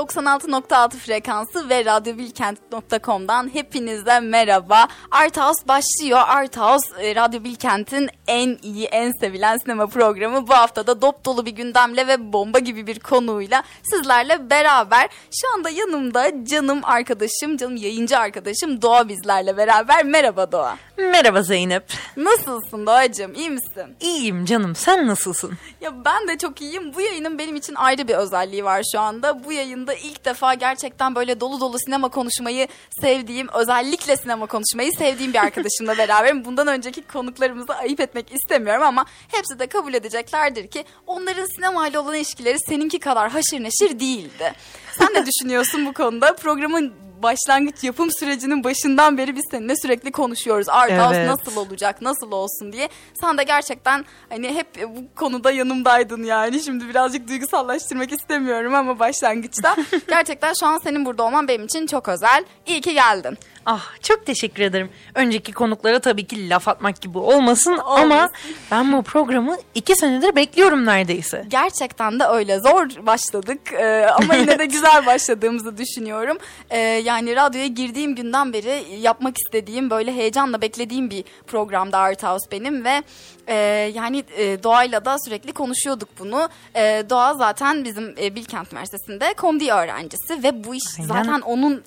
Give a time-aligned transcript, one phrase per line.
[0.00, 4.88] 96.6 frekansı ve radyobilkent.com'dan hepinize merhaba.
[5.10, 6.20] Art House başlıyor.
[6.26, 10.48] Art House, e, Radyo Bilkent'in en iyi, en sevilen sinema programı.
[10.48, 15.08] Bu hafta da dop dolu bir gündemle ve bomba gibi bir konuyla sizlerle beraber.
[15.40, 20.04] Şu anda yanımda canım arkadaşım, canım yayıncı arkadaşım Doğa bizlerle beraber.
[20.04, 20.76] Merhaba Doğa.
[20.96, 21.84] Merhaba Zeynep.
[22.16, 23.96] Nasılsın Doğacığım, iyi misin?
[24.00, 25.52] İyiyim canım, sen nasılsın?
[25.80, 26.94] Ya ben de çok iyiyim.
[26.94, 29.44] Bu yayının benim için ayrı bir özelliği var şu anda.
[29.44, 32.68] Bu yayında ilk defa gerçekten böyle dolu dolu sinema konuşmayı
[33.00, 36.44] sevdiğim, özellikle sinema konuşmayı sevdiğim bir arkadaşımla beraberim.
[36.44, 42.14] Bundan önceki konuklarımızı ayıp etmek istemiyorum ama hepsi de kabul edeceklerdir ki onların sinemayla olan
[42.14, 44.52] ilişkileri seninki kadar haşır neşir değildi.
[44.98, 46.36] Sen ne düşünüyorsun bu konuda?
[46.36, 50.68] Programın başlangıç yapım sürecinin başından beri biz seninle sürekli konuşuyoruz.
[50.68, 51.28] Art House Evet.
[51.30, 52.88] nasıl olacak, nasıl olsun diye.
[53.20, 56.60] Sen de gerçekten hani hep bu konuda yanımdaydın yani.
[56.60, 59.76] Şimdi birazcık duygusallaştırmak istemiyorum ama başlangıçta.
[60.08, 62.44] gerçekten şu an senin burada olman benim için çok özel.
[62.66, 63.38] İyi ki geldin.
[63.66, 64.90] Ah çok teşekkür ederim.
[65.14, 68.28] Önceki konuklara tabii ki laf atmak gibi olmasın ama
[68.70, 71.44] ben bu programı iki senedir bekliyorum neredeyse.
[71.48, 76.38] Gerçekten de öyle zor başladık Ee, ama yine de güzel başladığımızı düşünüyorum.
[76.70, 82.50] Ee, yani radyoya girdiğim günden beri yapmak istediğim böyle heyecanla beklediğim bir programda Art House
[82.50, 83.02] benim ve
[83.48, 83.54] e,
[83.94, 86.48] yani e, Doğa'yla da sürekli konuşuyorduk bunu.
[86.74, 91.08] E, Doğa zaten bizim e, Bilkent Üniversitesi'nde komdi öğrencisi ve bu iş Aynen.
[91.08, 91.82] zaten onun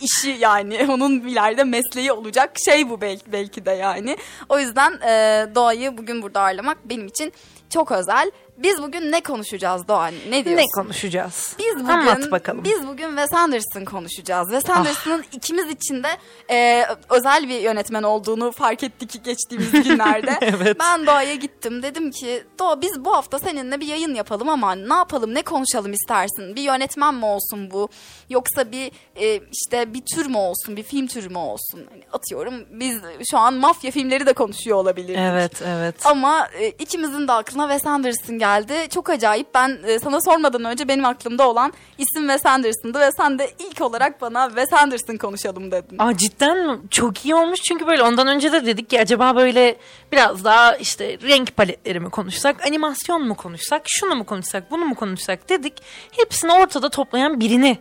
[0.00, 4.16] işi yani onun ileride mesleği olacak şey bu belki, belki de yani.
[4.48, 7.32] O yüzden e, Doğa'yı bugün burada ağırlamak benim için
[7.70, 8.30] çok özel.
[8.58, 10.06] Biz bugün ne konuşacağız Doğa?
[10.28, 10.56] Ne diyorsun?
[10.56, 11.56] Ne konuşacağız?
[11.58, 12.64] Biz bugün, Anlat bakalım.
[12.64, 14.50] Biz bugün Wes Anderson konuşacağız.
[14.50, 16.08] Wes Anderson'ın ikimiz için de
[16.50, 20.38] e, özel bir yönetmen olduğunu fark ettik geçtiğimiz günlerde.
[20.40, 20.76] Evet.
[20.80, 21.82] Ben Doğa'ya gittim.
[21.82, 25.92] Dedim ki Doğa biz bu hafta seninle bir yayın yapalım ama ne yapalım ne konuşalım
[25.92, 26.56] istersin?
[26.56, 27.88] Bir yönetmen mi olsun bu?
[28.30, 30.76] Yoksa bir e, işte bir tür mü olsun?
[30.76, 31.86] Bir film türü mü olsun?
[31.90, 32.98] Hani atıyorum biz
[33.30, 35.20] şu an mafya filmleri de konuşuyor olabiliriz.
[35.22, 36.06] Evet evet.
[36.06, 38.51] Ama e, ikimizin de aklına Wes Anderson geldi.
[38.90, 39.54] Çok acayip.
[39.54, 43.80] Ben e, sana sormadan önce benim aklımda olan isim Wes Anderson'dı ve sen de ilk
[43.80, 45.98] olarak bana Wes Anderson konuşalım dedin.
[45.98, 49.76] Aa, cidden çok iyi olmuş çünkü böyle ondan önce de dedik ki acaba böyle
[50.12, 54.94] biraz daha işte renk paletleri mi konuşsak, animasyon mu konuşsak, şunu mu konuşsak, bunu mu
[54.94, 55.74] konuşsak dedik.
[56.10, 57.78] Hepsini ortada toplayan birini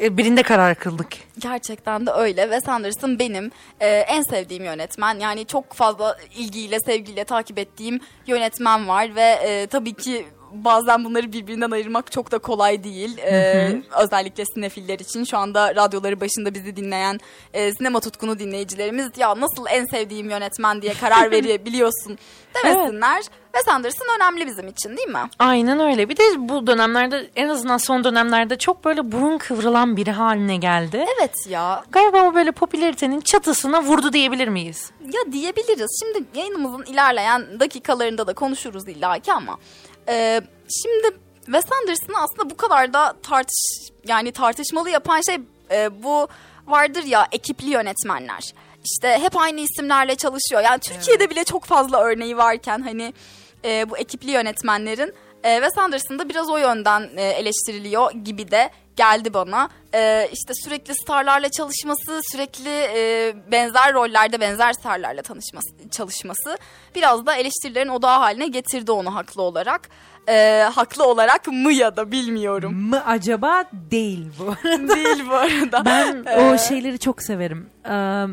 [0.00, 1.08] birinde karar kıldık.
[1.38, 2.42] Gerçekten de öyle.
[2.42, 3.50] Wes Anderson benim
[3.80, 5.18] e, en sevdiğim yönetmen.
[5.18, 11.32] Yani çok fazla ilgiyle, sevgiyle takip ettiğim yönetmen var ve e, tabii ki bazen bunları
[11.32, 13.18] birbirinden ayırmak çok da kolay değil.
[13.18, 17.20] E, özellikle sinefiller için şu anda radyoları başında bizi dinleyen
[17.54, 22.18] e, sinema tutkunu dinleyicilerimiz ya nasıl en sevdiğim yönetmen diye karar verebiliyorsun
[22.54, 23.22] demesinler.
[23.52, 25.30] Wes Anderson önemli bizim için değil mi?
[25.38, 26.08] Aynen öyle.
[26.08, 31.06] Bir de bu dönemlerde en azından son dönemlerde çok böyle burun kıvrılan biri haline geldi.
[31.18, 34.90] Evet ya Galiba o böyle popülaritenin çatısına vurdu diyebilir miyiz?
[35.00, 36.02] Ya diyebiliriz.
[36.02, 39.58] Şimdi yayınımızın ilerleyen dakikalarında da konuşuruz illaki ama
[40.08, 40.40] e,
[40.82, 45.38] şimdi Wes Anderson'ı aslında bu kadar da tartış yani tartışmalı yapan şey
[45.70, 46.28] e, bu
[46.66, 48.52] vardır ya ekipli yönetmenler.
[48.84, 50.62] İşte hep aynı isimlerle çalışıyor.
[50.62, 53.12] Yani Türkiye'de bile çok fazla örneği varken hani
[53.64, 55.14] e, bu ekipli yönetmenlerin
[55.44, 59.68] e, Wes Anderson da biraz o yönden e, eleştiriliyor gibi de geldi bana.
[59.94, 66.58] E, işte sürekli starlarla çalışması, sürekli e, benzer rollerde benzer starlarla tanışması, çalışması
[66.94, 69.88] biraz da eleştirilerin odağı haline getirdi onu haklı olarak.
[70.28, 72.74] E, haklı olarak mı ya da bilmiyorum.
[72.74, 74.54] mı acaba değil bu.
[74.94, 75.84] Değil bu arada.
[75.84, 77.70] ben o şeyleri çok severim.
[77.86, 78.24] Ee,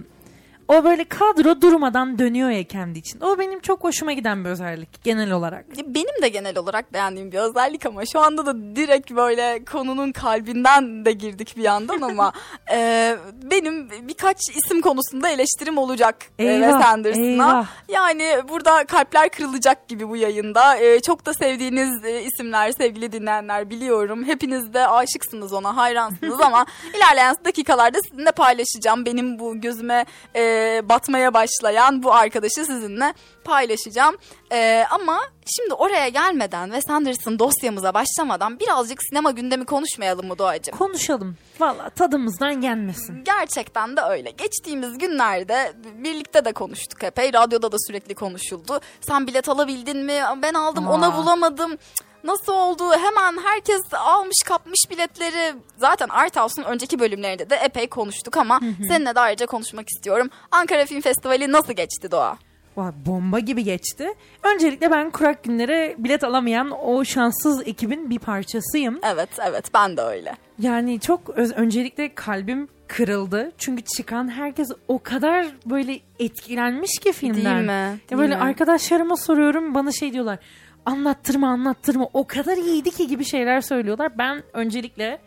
[0.67, 3.21] o böyle kadro durmadan dönüyor ya kendi için.
[3.21, 5.65] O benim çok hoşuma giden bir özellik genel olarak.
[5.87, 11.05] Benim de genel olarak beğendiğim bir özellik ama şu anda da direkt böyle konunun kalbinden
[11.05, 12.33] de girdik bir yandan ama
[12.71, 17.67] e, benim birkaç isim konusunda eleştirim olacak e, Eyvah, Wes Anderson'a.
[17.89, 20.77] Yani burada kalpler kırılacak gibi bu yayında.
[20.77, 24.23] E, çok da sevdiğiniz e, isimler sevgili dinleyenler biliyorum.
[24.23, 29.05] Hepiniz de aşıksınız ona hayransınız ama ilerleyen dakikalarda sizinle paylaşacağım.
[29.05, 30.05] Benim bu gözüme
[30.35, 30.54] e,
[30.89, 33.13] batmaya başlayan bu arkadaşı sizinle
[33.43, 34.15] paylaşacağım.
[34.51, 35.19] E, ama
[35.57, 40.77] şimdi oraya gelmeden ve Sanderson dosyamıza başlamadan birazcık sinema gündemi konuşmayalım mı Doğacığım?
[40.77, 41.35] Konuşalım.
[41.59, 43.23] Valla tadımızdan gelmesin.
[43.23, 44.31] Gerçekten de öyle.
[44.31, 45.73] Geçtiğimiz günlerde
[46.03, 47.33] birlikte de konuştuk epey.
[47.33, 48.79] Radyoda da sürekli konuşuldu.
[49.01, 50.21] Sen bilet alabildin mi?
[50.41, 51.17] Ben aldım ona Aa.
[51.17, 51.71] bulamadım.
[51.71, 51.79] Cık,
[52.25, 52.83] Nasıl oldu?
[52.93, 55.53] Hemen herkes almış kapmış biletleri.
[55.77, 60.29] Zaten Art House'un önceki bölümlerinde de epey konuştuk ama seninle de ayrıca konuşmak istiyorum.
[60.51, 62.37] Ankara Film Festivali nasıl geçti Doğa?
[62.77, 64.07] Vay, bomba gibi geçti.
[64.43, 68.99] Öncelikle ben kurak günlere bilet alamayan o şanssız ekibin bir parçasıyım.
[69.03, 70.35] Evet evet ben de öyle.
[70.59, 73.51] Yani çok öz- öncelikle kalbim kırıldı.
[73.57, 77.45] Çünkü çıkan herkes o kadar böyle etkilenmiş ki filmden.
[77.45, 77.71] Değil mi?
[77.71, 78.41] Ya Değil böyle mi?
[78.41, 80.39] arkadaşlarıma soruyorum bana şey diyorlar.
[80.85, 84.17] Anlattırma anlattırma o kadar iyiydi ki gibi şeyler söylüyorlar.
[84.17, 85.19] Ben öncelikle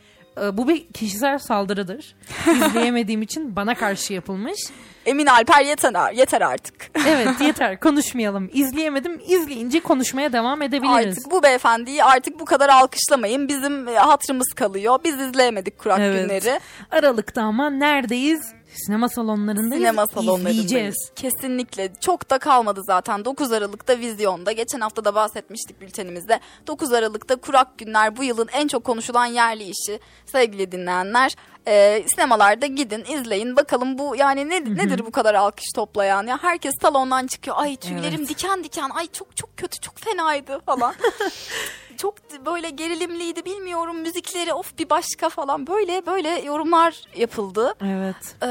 [0.43, 2.17] e, bu bir kişisel saldırıdır.
[2.47, 4.61] İzleyemediğim için bana karşı yapılmış.
[5.07, 6.75] Emin Alper yeter, yeter artık.
[7.09, 8.51] Evet yeter konuşmayalım.
[8.53, 9.21] İzleyemedim.
[9.29, 11.19] İzleyince konuşmaya devam edebiliriz.
[11.19, 13.49] Artık bu beyefendiyi artık bu kadar alkışlamayın.
[13.49, 14.99] Bizim e, hatırımız kalıyor.
[15.05, 16.23] Biz izleyemedik kurak Evet.
[16.23, 16.61] günleri.
[16.91, 18.58] Aralıkta ama neredeyiz?
[18.75, 19.75] Sinema salonlarındayız.
[19.75, 20.07] Sinema.
[20.51, 21.11] İzleyeceğiz.
[21.17, 21.93] Kesinlikle.
[22.01, 23.25] Çok da kalmadı zaten.
[23.25, 24.53] 9 Aralık'ta vizyonda.
[24.53, 26.41] Geçen hafta da bahsetmiştik bültenimizde.
[26.67, 30.01] 9 Aralık'ta Kurak Günler bu yılın en çok konuşulan yerli işi.
[30.27, 31.33] Sevgili dinleyenler
[31.67, 33.57] e, sinemalarda gidin izleyin.
[33.57, 36.27] Bakalım bu yani ne, nedir bu kadar alkış toplayan?
[36.27, 37.57] Ya herkes salondan çıkıyor.
[37.59, 38.29] Ay tüylerim Evet.
[38.29, 38.91] diken diken.
[38.91, 40.95] Ay çok çok kötü çok fenaydı falan.
[41.99, 42.15] çok
[42.47, 47.75] böyle gerilimliydi bilmiyorum müzikleri of bir başka falan böyle böyle yorumlar yapıldı.
[47.81, 48.37] Evet.
[48.43, 48.47] Ee,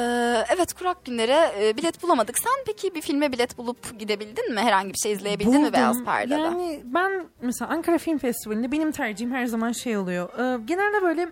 [0.55, 2.39] evet kurak günlere e, bilet bulamadık.
[2.39, 4.59] Sen peki bir filme bilet bulup gidebildin mi?
[4.59, 5.73] Herhangi bir şey izleyebildin mi Buldum.
[5.73, 6.35] Beyaz Perde'de?
[6.35, 10.29] Yani ben mesela Ankara Film Festivali'nde benim tercihim her zaman şey oluyor.
[10.29, 11.29] Ee, genelde böyle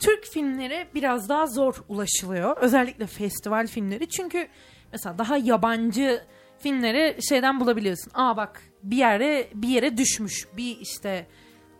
[0.00, 2.56] Türk filmlere biraz daha zor ulaşılıyor.
[2.56, 4.08] Özellikle festival filmleri.
[4.08, 4.48] Çünkü
[4.92, 6.22] mesela daha yabancı
[6.58, 8.10] filmleri şeyden bulabiliyorsun.
[8.14, 10.46] Aa bak bir yere bir yere düşmüş.
[10.56, 11.26] Bir işte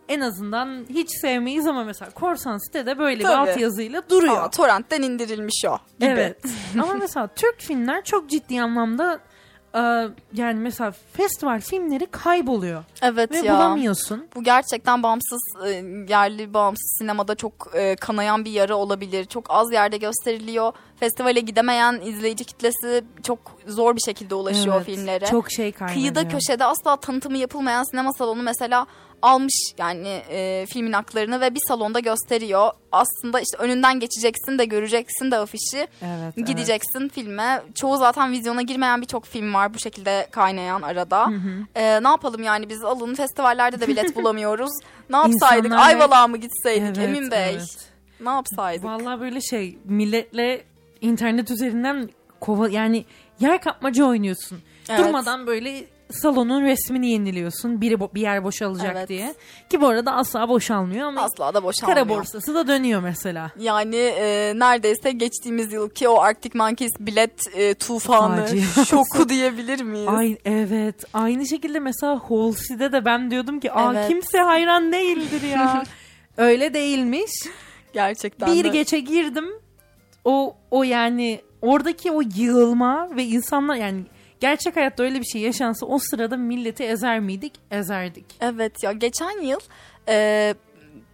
[0.09, 3.33] en azından hiç sevmeyiz ama mesela Korsan sitede böyle Tabii.
[3.33, 4.43] bir altyazıyla duruyor.
[4.43, 6.09] Aa, torrentten indirilmiş o gibi.
[6.11, 6.43] Evet.
[6.81, 9.19] Ama mesela Türk filmler çok ciddi anlamda
[10.33, 13.55] yani mesela festival filmleri kayboluyor Evet ve ya.
[13.55, 14.27] bulamıyorsun.
[14.35, 15.69] Bu gerçekten bağımsız e,
[16.09, 19.25] yerli bağımsız sinemada çok e, kanayan bir yara olabilir.
[19.25, 20.73] Çok az yerde gösteriliyor.
[20.99, 25.25] Festivale gidemeyen izleyici kitlesi çok zor bir şekilde ulaşıyor Evet, filmlere.
[25.25, 26.13] Çok şey kaybediyor.
[26.13, 28.85] Kıyıda köşede asla tanıtımı yapılmayan sinema salonu mesela
[29.21, 32.71] almış yani e, filmin haklarını ve bir salonda gösteriyor.
[32.91, 35.87] Aslında işte önünden geçeceksin de göreceksin de afişi.
[36.01, 37.61] Evet, Gideceksin filme.
[37.75, 41.27] Çoğu zaten vizyona girmeyen birçok film var bu şekilde kaynayan arada.
[41.75, 44.71] E, ne yapalım yani biz alın festivallerde de bilet bulamıyoruz.
[45.09, 45.65] Ne yapsaydık?
[45.71, 47.49] İnsanlar- Ayvalık'a mı gitseydik Evet, Emin Bey?
[47.53, 47.89] evet.
[48.21, 48.85] Ne yapsaydık?
[48.85, 50.61] Vallahi böyle şey milletle
[51.01, 53.05] internet üzerinden kova yani
[53.39, 54.59] yer kapmaca oynuyorsun.
[54.89, 54.99] Evet.
[54.99, 57.81] Durmadan böyle salonun resmini yeniliyorsun.
[57.81, 59.09] Biri bo- bir yer boşalacak Evet.
[59.09, 59.33] diye.
[59.69, 61.95] Ki bu arada asla boşalmıyor ama Asla da boşalmıyor.
[61.97, 63.51] kara borsası da dönüyor mesela.
[63.59, 68.85] Yani e, neredeyse geçtiğimiz yılki o Arctic Monkeys bilet e, tufanı, Faciası.
[68.85, 70.07] şoku diyebilir miyiz?
[70.07, 71.03] Ay evet.
[71.13, 74.07] Aynı şekilde mesela Halsey'de de ben diyordum ki aa Evet.
[74.07, 75.83] kimse hayran değildir ya.
[76.37, 77.31] Öyle değilmiş.
[77.93, 78.67] Gerçekten Bir de.
[78.69, 79.45] geçe girdim.
[80.25, 84.01] O o yani oradaki o yığılma ve insanlar yani
[84.39, 87.53] gerçek hayatta öyle bir şey yaşansa o sırada milleti ezer miydik?
[87.71, 88.25] Ezerdik.
[88.41, 89.59] Evet ya geçen yıl
[90.09, 90.55] e,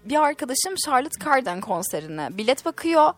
[0.05, 3.13] bir arkadaşım Charlotte Carden konserine bilet bakıyor.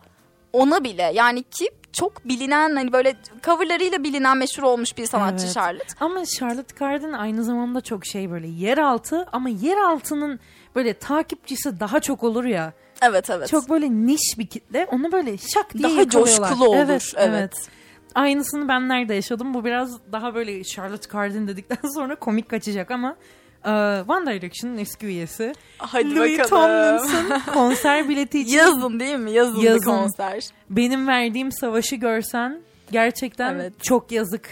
[0.52, 5.54] Ona bile yani ki çok bilinen hani böyle coverlarıyla bilinen meşhur olmuş bir sanatçı Evet.
[5.54, 5.94] Charlotte.
[6.00, 10.40] Ama Charlotte Carden aynı zamanda çok şey böyle yeraltı ama yeraltının
[10.74, 12.72] böyle takipçisi daha çok olur ya.
[13.02, 13.48] Evet evet.
[13.48, 14.86] Çok böyle niş bir kitle.
[14.92, 16.76] Onu böyle şak diye daha coşkulu olur.
[16.76, 17.28] Evet, Evet.
[17.28, 17.68] evet.
[18.14, 19.54] Aynısını ben nerede yaşadım?
[19.54, 23.16] Bu biraz daha böyle Charlotte Carden dedikten sonra komik kaçacak ama
[23.64, 23.70] e,
[24.08, 26.98] One Direction'ın eski üyesi Hadi Louis bakalım.
[26.98, 29.32] Tomlinson konser bileti için Yazın değil mi?
[29.32, 29.84] Yazın, Yazın.
[29.90, 30.44] konser.
[30.70, 32.60] benim verdiğim savaşı görsen
[32.90, 33.82] gerçekten Evet.
[33.84, 34.48] çok yazık.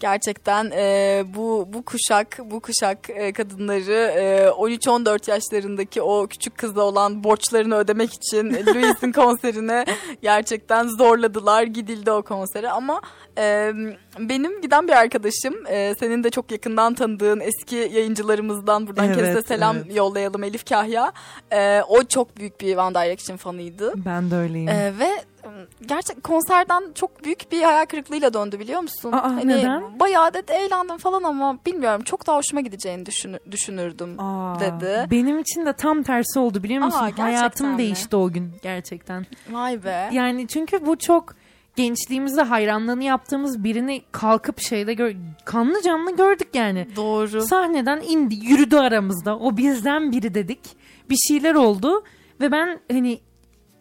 [0.00, 6.82] Gerçekten e, bu bu kuşak bu kuşak e, kadınları e, 13-14 yaşlarındaki o küçük kızla
[6.82, 9.84] olan borçlarını ödemek için Louis'in konserine
[10.22, 11.62] gerçekten zorladılar.
[11.62, 13.00] Gidildi o konsere ama
[13.38, 13.72] e,
[14.18, 19.42] benim giden bir arkadaşım e, senin de çok yakından tanıdığın eski yayıncılarımızdan buradan Evet, de
[19.42, 19.96] selam evet.
[19.96, 21.12] yollayalım Elif Kahya.
[21.52, 23.92] E, o çok büyük bir One Direction fanıydı.
[23.96, 24.68] Ben de öyleyim.
[24.68, 25.10] Ee, ve
[25.86, 29.12] gerçek konserden çok büyük bir hayal kırıklığıyla döndü biliyor musun?
[29.12, 30.00] Aa, hani neden?
[30.00, 35.06] Bayağı da eğlendim falan ama bilmiyorum çok daha hoşuma gideceğini düşünü- düşünürdüm Aa, dedi.
[35.10, 37.00] Benim için de tam tersi oldu biliyor musun?
[37.00, 37.78] Aa, Hayatım mi?
[37.78, 39.26] değişti o gün gerçekten.
[39.50, 40.08] Vay be.
[40.12, 41.34] Yani çünkü bu çok
[41.76, 46.86] gençliğimizde hayranlığını yaptığımız birini kalkıp şeyde gör kanlı canlı gördük yani.
[46.96, 47.42] Doğru.
[47.42, 49.38] Sahneden indi, yürüdü aramızda.
[49.38, 50.60] O bizden biri dedik.
[51.10, 52.04] Bir şeyler oldu
[52.40, 53.20] ve ben hani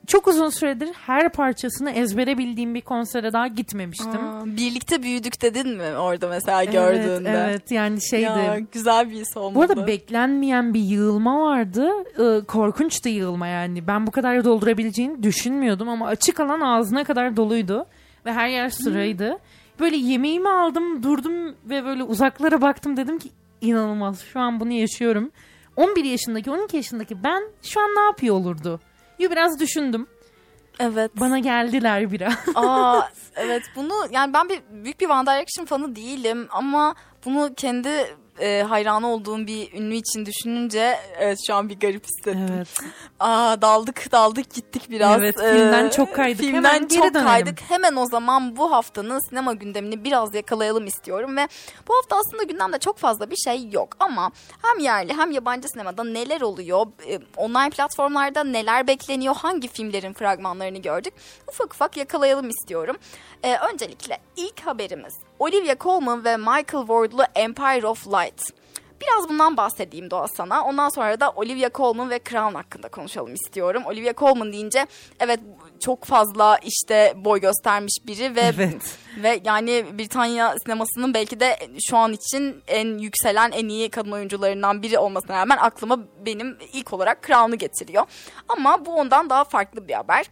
[0.10, 4.28] çok uzun süredir her parçasını ezbere bildiğim bir konsere daha gitmemiştim.
[4.28, 7.30] Aa, birlikte büyüdük dedin mi orada mesela gördüğünde?
[7.30, 8.24] Evet, yani şeydi.
[8.24, 9.56] Ya, güzel bir his olmalı.
[9.56, 11.90] Bu arada beklenmeyen bir yığılma vardı.
[12.20, 13.88] Ee, korkunç da yığılma yani.
[13.88, 17.86] Ben bu kadar doldurabileceğini düşünmüyordum ama açık alan ağzına kadar doluydu.
[18.26, 19.38] Ve her yer sıraydı.
[19.80, 23.30] böyle yemeğimi aldım durdum ve böyle uzaklara baktım dedim ki
[23.62, 25.32] inanılmaz şu an bunu yaşıyorum.
[25.76, 28.80] 11 yaşındaki 12 yaşındaki ben şu an ne yapıyor olurdu?
[29.20, 30.08] Yo, biraz düşündüm.
[30.80, 31.12] Evet.
[31.20, 32.34] Bana geldiler biraz.
[32.56, 33.02] Aa
[33.36, 36.96] evet bunu yani ben bir büyük bir One Direction fanı değilim ama
[37.26, 37.90] bunu kendi
[38.40, 42.48] e, hayranı olduğum bir ünlü için düşününce evet şu an bir garip hissettim.
[42.56, 42.68] evet.
[43.20, 45.20] Aa daldık daldık gittik biraz.
[45.20, 46.40] Evet, filmden Ee, çok kaydık.
[46.42, 47.28] Filmden Hemen geri çok dönelim.
[47.28, 47.62] kaydık.
[47.70, 51.48] Hemen o zaman bu haftanın sinema gündemini biraz yakalayalım istiyorum ve
[51.88, 54.32] bu hafta aslında gündemde çok fazla bir şey yok ama
[54.62, 60.78] hem yerli hem yabancı sinemada neler oluyor, e, online platformlarda neler bekleniyor, hangi filmlerin fragmanlarını
[60.78, 61.14] gördük
[61.48, 62.98] ufak ufak yakalayalım istiyorum.
[63.44, 68.42] Ee, öncelikle ilk haberimiz Olivia Colman ve Michael Ward'lu Empire of Light.
[69.02, 70.64] Biraz bundan bahsedeyim Doğa sana.
[70.64, 73.84] Ondan sonra da Olivia Colman ve Crown hakkında konuşalım istiyorum.
[73.86, 74.86] Olivia Colman deyince
[75.20, 75.40] evet
[75.80, 78.98] çok fazla işte boy göstermiş biri ve Evet.
[79.24, 81.58] ve yani Britanya sinemasının belki de
[81.90, 86.94] şu an için en yükselen en iyi kadın oyuncularından biri olmasına rağmen aklıma benim ilk
[86.94, 88.06] olarak Crown'u getiriyor.
[88.48, 90.26] Ama bu ondan daha farklı bir haber.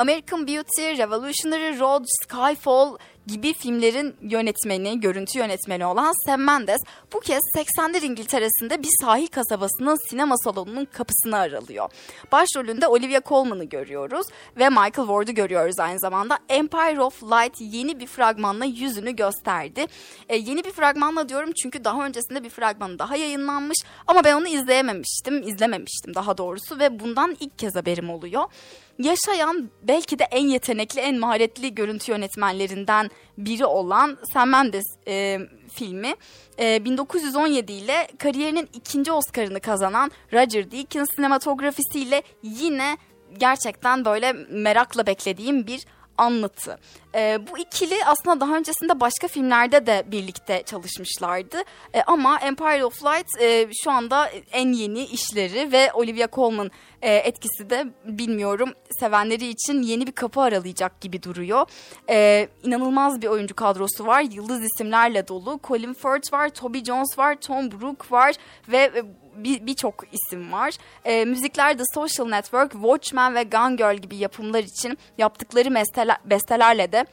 [0.00, 6.80] American Beauty, Revolutionary Road, Skyfall gibi filmlerin yönetmeni, görüntü yönetmeni olan Sam Mendes
[7.12, 11.90] bu kez 80'ler İngiltere'sinde bir sahil kasabasının sinema salonunun kapısını aralıyor.
[12.32, 16.38] Başrolünde Olivia Colman'ı görüyoruz ve Michael Ward'u görüyoruz aynı zamanda.
[16.48, 19.86] Empire of Light yeni bir fragmanla yüzünü gösterdi.
[20.28, 24.48] E, yeni bir fragmanla diyorum çünkü daha öncesinde bir fragmanı daha yayınlanmış ama ben onu
[24.48, 28.44] izleyememiştim, izlememiştim daha doğrusu ve bundan ilk kez haberim oluyor
[28.98, 35.38] yaşayan belki de en yetenekli, en maharetli görüntü yönetmenlerinden biri olan Sam Mendes e,
[35.72, 36.14] filmi.
[36.58, 42.96] E, 1917 ile kariyerinin ikinci Oscar'ını kazanan Roger Deakins sinematografisiyle yine
[43.38, 45.86] gerçekten böyle merakla beklediğim bir
[46.18, 46.78] anlatı.
[47.14, 51.56] E, bu ikili aslında daha öncesinde başka filmlerde de birlikte çalışmışlardı.
[51.94, 56.70] E, ama Empire of Light e, şu anda en yeni işleri ve Olivia Colman
[57.02, 61.66] e, etkisi de bilmiyorum sevenleri için yeni bir kapı aralayacak gibi duruyor.
[62.10, 64.20] E, inanılmaz bir oyuncu kadrosu var.
[64.20, 65.60] Yıldız isimlerle dolu.
[65.64, 68.34] Colin Firth var, Toby Jones var, Tom Brook var
[68.68, 69.02] ve e,
[69.44, 70.74] bir- birçok isim var.
[71.04, 76.92] E, müzikler The Social Network, Watchmen ve Gone Girl gibi yapımlar için yaptıkları besteler, bestelerle
[76.92, 77.06] de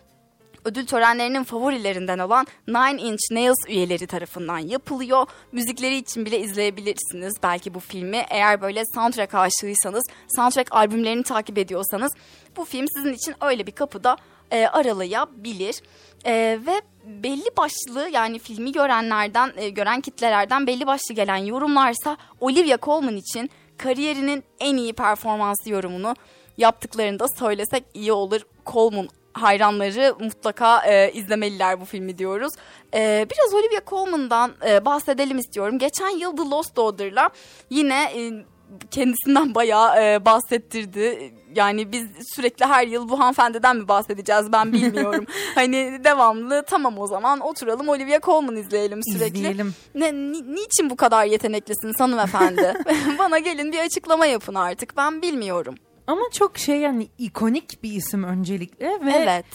[0.66, 5.28] ödül törenlerinin favorilerinden olan Nine Inch Nails üyeleri tarafından yapılıyor.
[5.52, 8.26] Müzikleri için bile izleyebilirsiniz belki bu filmi.
[8.30, 10.04] Eğer böyle soundtrack aşığıysanız,
[10.36, 12.12] soundtrack albümlerini takip ediyorsanız
[12.58, 14.18] bu film sizin için öyle bir kapıda
[14.52, 15.82] e, aralayabilir.
[16.26, 22.78] E, ve belli başlı yani filmi görenlerden, e, gören kitlelerden belli başlı gelen yorumlarsa Olivia
[22.82, 26.16] Colman için kariyerinin en iyi performansı yorumunu
[26.58, 28.42] yaptıklarını da söylesek iyi olur.
[28.66, 32.54] Colman hayranları mutlaka e, izlemeliler bu filmi diyoruz.
[32.94, 35.80] E, biraz Olivia Colman'dan e, bahsedelim istiyorum.
[35.80, 37.30] Geçen yıl The Lost Daughter'la
[37.70, 38.46] yine e,
[38.92, 41.34] kendisinden bayağı e, bahsettirdi.
[41.56, 45.26] Yani biz sürekli her yıl bu hanımefendiden mi bahsedeceğiz ben bilmiyorum.
[45.56, 49.38] hani devamlı tamam o zaman oturalım Olivia Colman izleyelim sürekli.
[49.38, 49.74] İzleyelim.
[49.96, 52.74] Ne, ni- niçin bu kadar yeteneklisiniz hanımefendi?
[53.20, 55.76] Bana gelin bir açıklama yapın artık ben bilmiyorum.
[56.08, 59.46] Ama çok şey yani ikonik bir isim öncelikle ve Evet.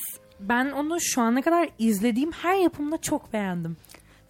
[0.40, 3.76] ben onu şu ana kadar izlediğim her yapımda çok beğendim.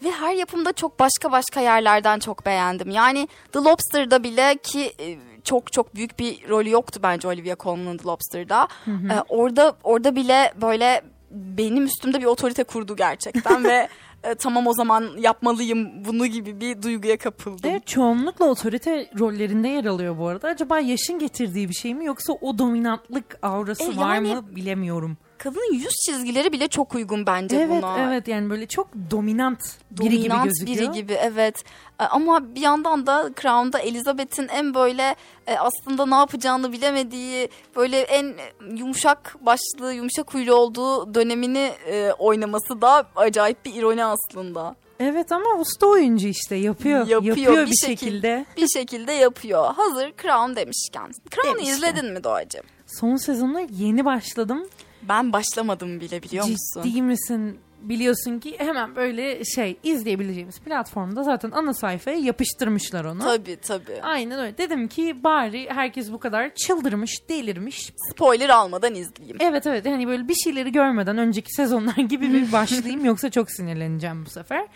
[0.04, 2.90] Ve her yapımda çok başka başka yerlerden çok beğendim.
[2.90, 7.97] Yani The Lobster'da bile ki e, çok çok büyük bir rolü yoktu bence Olivia Colman'ın
[7.97, 8.69] The Lobster'da.
[8.87, 13.88] E, orada orada bile böyle benim üstümde bir otorite kurdu gerçekten ve
[14.25, 17.71] e, tamam o zaman yapmalıyım bunu gibi bir duyguya kapıldım.
[17.71, 20.49] Evet çoğunlukla otorite rollerinde yer alıyor bu arada.
[20.49, 25.16] Acaba yaşın getirdiği bir şey mi yoksa o dominantlık aurası E, var yani- mı bilemiyorum.
[25.42, 27.99] Kadının yüz çizgileri bile çok uygun bence Evet buna.
[28.11, 30.78] evet yani böyle çok dominant biri gibi dominant gözüküyor.
[30.78, 31.64] biri gibi evet.
[32.00, 35.14] E, Ama bir yandan da Crown'da Elizabeth'in en böyle
[35.47, 38.35] e, aslında ne yapacağını bilemediği böyle en
[38.76, 44.76] yumuşak başlı, yumuşak huylu olduğu dönemini e, oynaması da acayip bir ironi aslında.
[45.00, 46.99] Evet ama usta oyuncu işte yapıyor.
[47.06, 48.47] Yapıyor, Yapıyor, bir bir, şekil- şekilde.
[48.56, 49.75] Bir şekilde yapıyor.
[49.75, 51.11] Hazır Crown demişken.
[51.30, 52.64] Crown'u izledin mi Doğacığım?
[52.87, 54.68] Son sezonuna yeni başladım.
[55.02, 56.83] Ben başlamadım bile biliyor musun?
[56.83, 57.59] Ciddi misin?
[57.83, 63.19] Biliyorsun ki hemen böyle şey izleyebileceğimiz platformda zaten ana sayfaya yapıştırmışlar onu.
[63.19, 64.02] Tabii tabii.
[64.02, 64.59] Aynen öyle.
[64.59, 67.92] Dedim ki bari herkes bu kadar çıldırmış, delirmiş.
[68.11, 69.37] Spoiler almadan izleyeyim.
[69.40, 74.25] Evet evet hani böyle bir şeyleri görmeden önceki sezonlar gibi bir başlayayım yoksa çok sinirleneceğim
[74.26, 74.66] bu sefer.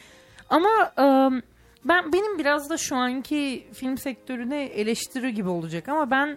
[0.51, 1.43] Ama ıı,
[1.85, 6.29] ben benim biraz da şu anki film sektörüne eleştiri gibi olacak ama ben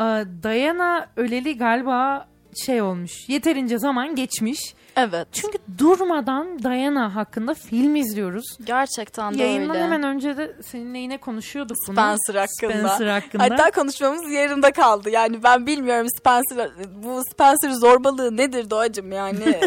[0.00, 2.28] ıı, Diana öleli galiba
[2.66, 3.28] şey olmuş.
[3.28, 4.74] Yeterince zaman geçmiş.
[4.96, 5.28] Evet.
[5.32, 8.44] Çünkü durmadan Diana hakkında film izliyoruz.
[8.64, 9.84] Gerçekten de Yayından öyle.
[9.84, 11.94] hemen önce de seninle yine konuşuyorduk bunu.
[11.94, 12.88] Spencer hakkında.
[12.88, 13.42] Spencer hakkında.
[13.42, 15.10] Hatta konuşmamız yarımda kaldı.
[15.10, 16.70] Yani ben bilmiyorum Spencer
[17.02, 19.60] bu Spencer zorbalığı nedir Doğacım yani.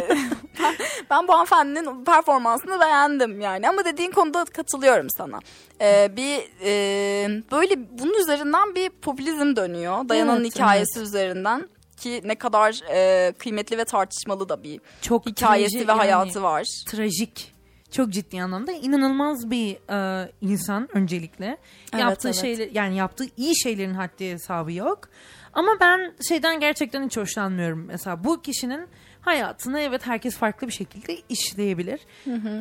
[0.59, 0.75] ben,
[1.09, 5.39] ben bu hanımefendinin performansını beğendim yani ama dediğin konuda katılıyorum sana.
[5.81, 10.09] Ee, bir e, böyle bunun üzerinden bir popülizm dönüyor.
[10.09, 11.69] Dayana'nın Evet, hikayesi üzerinden
[11.99, 16.43] ki ne kadar e, kıymetli ve tartışmalı da bir çok hikayesi traji- ve yani hayatı
[16.43, 16.65] var.
[16.87, 17.53] trajik.
[17.91, 21.57] Çok ciddi anlamda inanılmaz bir e, insan öncelikle.
[21.93, 22.41] Evet, yaptığı evet.
[22.41, 24.99] şeyler yani yaptığı iyi şeylerin haddi hesabı yok.
[25.53, 27.85] Ama ben şeyden gerçekten hiç hoşlanmıyorum.
[27.85, 28.87] Mesela bu kişinin
[29.21, 31.99] hayatını evet herkes farklı bir şekilde işleyebilir.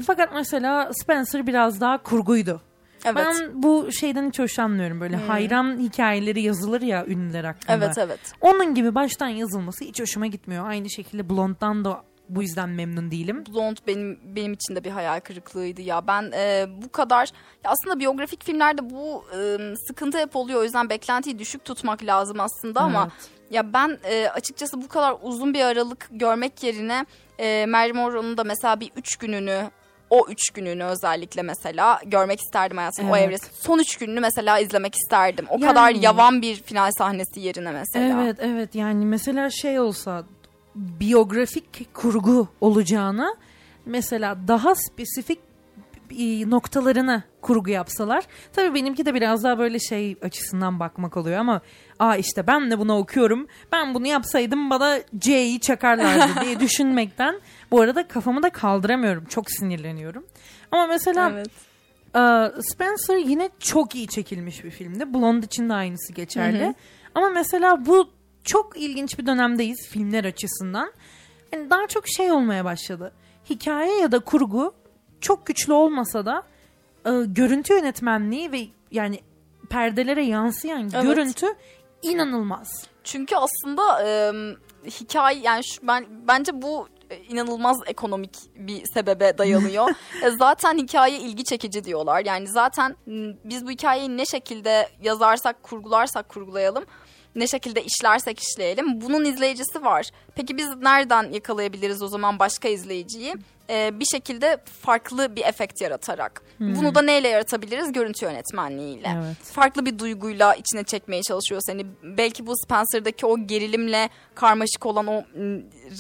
[0.07, 2.61] Fakat mesela Spencer biraz daha kurguydu.
[3.05, 3.17] Evet.
[3.17, 5.01] Ben bu şeyden hiç hoşlanmıyorum.
[5.01, 7.73] Böyle hayran hikayeleri yazılır ya ünlüler hakkında.
[7.73, 8.21] Evet evet.
[8.41, 10.69] Onun gibi baştan yazılması hiç hoşuma gitmiyor.
[10.69, 13.45] Aynı şekilde Blonde'dan da bu yüzden memnun değilim.
[13.55, 16.07] Blonde benim benim için de bir hayal kırıklığıydı ya.
[16.07, 17.29] Ben e, bu kadar
[17.65, 20.61] ya aslında biyografik filmlerde bu e, sıkıntı hep oluyor.
[20.61, 23.31] O yüzden beklentiyi düşük tutmak lazım aslında ama Evet.
[23.51, 27.07] ya ben e, açıkçası bu kadar uzun bir aralık görmek yerine
[27.39, 29.71] e, Mary Monroe'nun da mesela bir üç gününü
[30.11, 33.27] o üç gününü özellikle mesela görmek isterdim hayatımda o Evet.
[33.29, 33.47] evresi.
[33.61, 35.47] Son üç gününü mesela izlemek isterdim.
[35.49, 38.23] O Yani- kadar yavan bir final sahnesi yerine mesela.
[38.25, 40.25] Evet evet yani mesela şey olsa
[40.75, 43.35] biyografik kurgu olacağına
[43.87, 45.39] mesela daha spesifik
[46.51, 48.25] noktalarını kurgu yapsalar.
[48.53, 51.61] Tabii benimki de biraz daha böyle şey açısından bakmak oluyor ama
[51.99, 53.47] aa işte ben de bunu okuyorum.
[53.73, 59.25] Ben bunu yapsaydım bana C'yi çakarlardı diye düşünmekten bu arada kafamı da kaldıramıyorum.
[59.25, 60.25] Çok sinirleniyorum.
[60.73, 61.49] Ama mesela Evet.
[62.17, 65.15] ee, Spencer yine çok iyi çekilmiş bir filmdi.
[65.15, 66.65] Blonde için de aynısı geçerli.
[66.65, 66.75] Hı hı.
[67.15, 68.11] Ama mesela bu
[68.45, 70.93] çok ilginç bir dönemdeyiz filmler açısından.
[71.53, 73.13] Yani daha çok şey olmaya başladı.
[73.51, 74.75] Hikaye ya da kurgu
[75.21, 76.43] çok güçlü olmasa da
[77.07, 79.21] e, görüntü yönetmenliği ve yani
[79.71, 81.03] perdelere yansıyan Evet.
[81.03, 81.47] görüntü
[82.03, 82.87] inanılmaz.
[83.05, 84.33] Çünkü aslında e,
[84.91, 89.89] hikaye yani şu, ben bence bu e, inanılmaz ekonomik bir sebebe dayanıyor.
[90.23, 92.25] E, zaten hikaye ilgi çekici diyorlar.
[92.25, 92.97] Yani zaten
[93.45, 96.85] biz bu hikayeyi ne şekilde yazarsak, kurgularsak kurgulayalım,
[97.37, 99.01] ne şekilde işlersek işleyelim.
[99.01, 100.11] Bunun izleyicisi var.
[100.35, 103.35] Peki biz nereden yakalayabiliriz o zaman başka izleyiciyi?
[103.71, 106.43] E, bir şekilde farklı bir efekt yaratarak.
[106.61, 107.93] Bunu da neyle yaratabiliriz?
[107.93, 109.37] Görüntü yönetmenliğiyle Evet.
[109.43, 111.87] farklı bir duyguyla içine çekmeye çalışıyor seni.
[112.03, 115.25] Belki bu Spencer'daki o gerilimle karmaşık olan o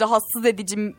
[0.00, 0.94] rahatsız edici mi,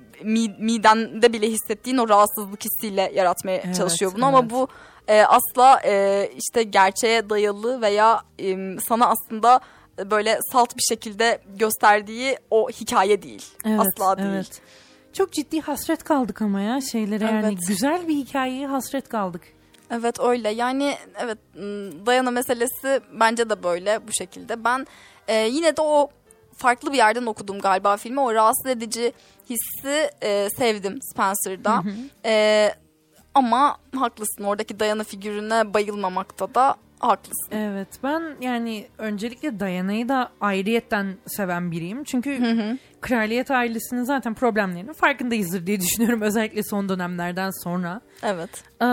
[0.60, 4.52] midende bile hissettiğin o rahatsızlık hissiyle yaratmaya Evet, çalışıyor bunu ama evet.
[4.52, 4.68] bu
[5.08, 9.60] e, asla e, işte gerçeğe dayalı veya e, sana aslında
[10.06, 13.46] böyle salt bir şekilde gösterdiği o hikaye değil.
[13.66, 14.30] Evet, asla değil.
[14.30, 14.62] evet.
[15.14, 17.68] Çok ciddi hasret kaldık ama ya şeylere yani Evet.
[17.68, 19.42] güzel bir hikayeye hasret kaldık.
[19.92, 21.38] Evet öyle yani evet
[22.06, 24.64] Dayana meselesi bence de böyle bu şekilde.
[24.64, 24.88] Ben
[25.28, 26.10] e, yine de o
[26.58, 28.20] farklı bir yerden okudum galiba filmi.
[28.20, 29.14] O rahatsız edici
[29.50, 31.84] hissi e, sevdim Spencer'da.
[32.26, 32.74] E,
[33.34, 37.52] ama haklısın oradaki Dayana figürüne bayılmamakta da haklısın.
[37.52, 42.04] Evet ben yani öncelikle Diana'yı da ayrıyetten seven biriyim.
[42.04, 42.40] Çünkü
[43.02, 46.22] kraliyet ailesinin zaten problemlerinin farkındayızdır diye düşünüyorum.
[46.22, 48.02] Özellikle son dönemlerden sonra.
[48.24, 48.50] Evet.
[48.82, 48.86] Ee,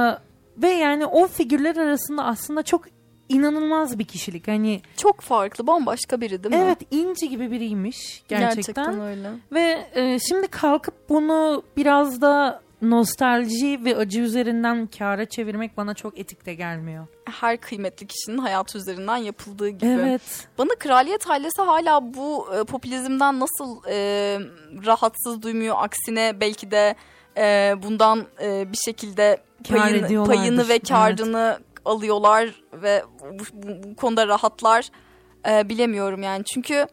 [0.63, 2.85] ve yani o figürler arasında aslında çok
[3.29, 4.49] inanılmaz bir kişilik.
[4.49, 6.61] Hani Çok farklı bambaşka biri değil mi?
[6.65, 9.01] evet inci gibi biriymiş gerçekten.
[9.01, 9.31] öyle.
[9.53, 16.19] Ve e, şimdi kalkıp bunu biraz da nostalji ve acı üzerinden kâra çevirmek bana çok
[16.19, 17.07] etik de gelmiyor.
[17.41, 19.87] Her kıymetli kişinin hayatı üzerinden yapıldığı gibi.
[19.91, 20.49] Evet.
[20.59, 23.97] Bana kraliyet ailesi hala bu e, popülizmden nasıl e,
[24.87, 25.77] rahatsız duymuyor.
[25.79, 26.95] Aksine belki de
[27.37, 30.37] e, bundan e, bir şekilde Kâr payın, ediyorlardır.
[30.39, 30.89] payını ve Evet.
[30.89, 34.89] karını alıyorlar ve bu, bu- bu konuda rahatlar.
[35.49, 36.45] E, bilemiyorum yani.
[36.55, 36.87] Çünkü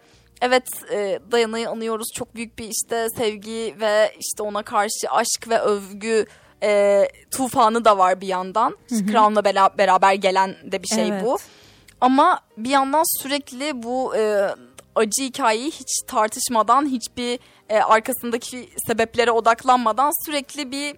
[0.44, 2.08] evet e, Dayana'yı anıyoruz.
[2.16, 6.26] Çok büyük bir işte sevgi ve işte ona karşı aşk ve övgü
[6.64, 8.78] e, tufanı da var bir yandan.
[8.90, 11.24] Crown'la bela- beraber gelen de bir şey Evet.
[11.26, 11.38] bu.
[12.02, 14.50] Ama bir yandan sürekli bu e,
[14.96, 20.96] acı hikayeyi hiç tartışmadan, hiçbir e, arkasındaki sebeplere odaklanmadan sürekli bir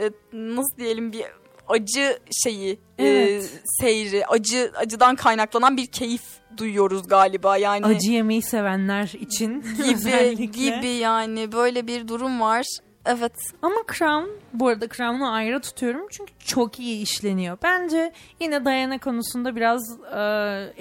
[0.00, 1.24] e, nasıl diyelim bir
[1.68, 3.50] acı şeyi, e, Evet.
[3.80, 6.22] seyri, acı acıdan kaynaklanan bir keyif
[6.56, 7.86] duyuyoruz galiba yani.
[7.86, 10.44] Acı yemeyi sevenler için gibi özellikle.
[10.44, 12.66] gibi yani böyle bir durum var.
[13.06, 13.32] Evet.
[13.62, 17.58] Ama Crown, bu arada Crown'u ayrı tutuyorum çünkü çok iyi işleniyor.
[17.62, 19.82] Bence yine Diana konusunda biraz
[20.14, 20.18] e,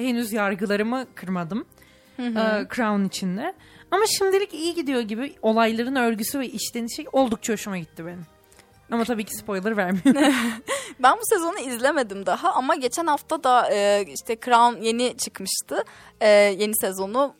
[0.03, 1.65] henüz yargılarımı kırmadım.
[2.19, 2.23] E,
[2.75, 3.53] Crown içinde.
[3.91, 8.25] Ama şimdilik iyi gidiyor gibi olayların örgüsü ve işlenişi oldukça hoşuma gitti benim.
[8.91, 10.33] Ama tabii ki spoiler vermiyorum.
[10.99, 15.83] Ben bu sezonu izlemedim daha ama geçen hafta da e, işte Crown yeni çıkmıştı.
[16.21, 17.33] E, yeni sezonu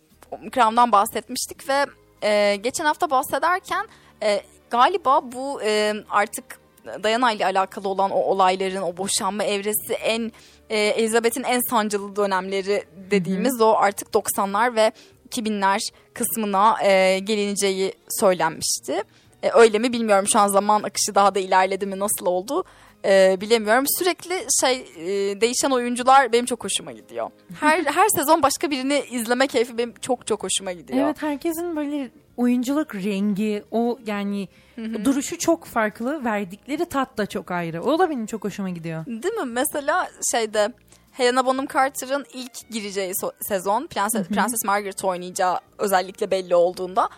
[0.53, 1.85] Crown'dan bahsetmiştik ve
[2.23, 3.87] e, geçen hafta bahsederken
[4.23, 6.59] e, galiba bu e, artık
[7.03, 10.31] Diana ile alakalı olan o olayların, o boşanma evresi en
[10.69, 14.91] e, Elizabeth'in en sancılı dönemleri dediğimiz o artık 90'lar ve
[15.29, 15.79] 2000'ler
[16.13, 19.03] kısmına e, gelineceği söylenmişti.
[19.43, 22.63] E, öyle mi bilmiyorum şu an zaman akışı daha da ilerledi mi nasıl oldu
[23.05, 23.85] e, bilemiyorum.
[23.99, 27.29] Sürekli şey e, değişen oyuncular benim çok hoşuma gidiyor.
[27.59, 31.05] Her her sezon başka birini izleme keyfi benim çok çok hoşuma gidiyor.
[31.05, 34.47] evet herkesin böyle oyunculuk rengi, o yani
[34.77, 37.83] duruşu çok farklı, verdikleri tat da çok ayrı.
[37.83, 39.05] O da benim çok hoşuma gidiyor.
[39.05, 39.45] Değil mi?
[39.45, 40.73] Mesela şeyde
[41.11, 47.09] Helena Bonham Carter'ın ilk gireceği so- sezon Prenses, Prenses Margaret oynayacağı özellikle belli olduğunda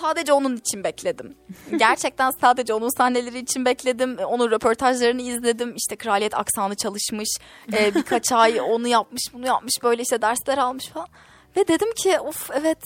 [0.00, 1.34] sadece onun için bekledim.
[1.76, 4.18] Gerçekten sadece onun sahneleri için bekledim.
[4.18, 5.74] Onun röportajlarını izledim.
[5.76, 7.28] İşte kraliyet aksanı çalışmış.
[7.72, 9.72] Ee, birkaç ay onu yapmış, bunu yapmış.
[9.82, 11.08] Böyle işte dersler almış falan.
[11.56, 12.78] Ve dedim ki of evet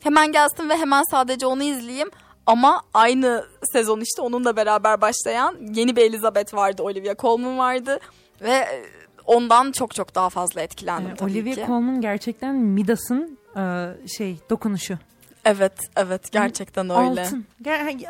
[0.00, 2.10] hemen gelsin ve hemen sadece onu izleyeyim.
[2.46, 6.82] Ama aynı sezon işte onunla beraber başlayan yeni bir Elizabeth vardı.
[6.82, 7.98] Olivia Colman vardı.
[8.40, 8.84] Ve e,
[9.26, 11.64] ondan çok çok daha fazla etkilendim Ee, tabii Olivia ki.
[11.66, 14.98] Colman gerçekten Midas'ın e, şey dokunuşu.
[15.44, 17.20] Evet, evet gerçekten öyle.
[17.22, 17.44] Altın.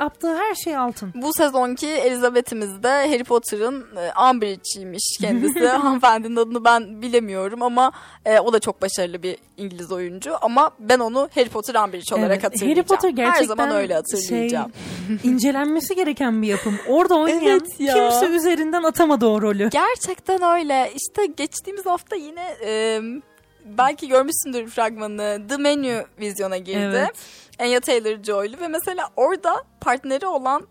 [0.01, 1.13] Yaptığı her şey altın.
[1.15, 5.67] Bu sezonki Elizabeth'imiz de Harry Potter'ın e, Umbridge'iymiş kendisi.
[5.69, 7.93] Hanımefendinin adını ben bilemiyorum ama
[8.25, 10.33] e, o da çok başarılı bir İngiliz oyuncu.
[10.41, 12.77] Ama ben onu Harry Potter Umbridge olarak Evet, hatırlayacağım.
[12.77, 14.73] Harry Potter gerçekten Her zaman öyle hatırlayacağım.
[15.23, 16.79] Şey, incelenmesi gereken bir yapım.
[16.89, 17.95] Orada oynayan Evet ya.
[17.95, 19.71] kimse üzerinden atamadı o rolü.
[19.71, 20.91] Gerçekten öyle.
[20.95, 23.01] İşte geçtiğimiz hafta yine e,
[23.65, 25.43] belki görmüşsündür fragmanı.
[25.49, 26.81] The Menu vizyona girdi.
[26.81, 27.17] Evet.
[27.59, 30.67] Anya Taylor-Joy'lu ve mesela orada partneri olan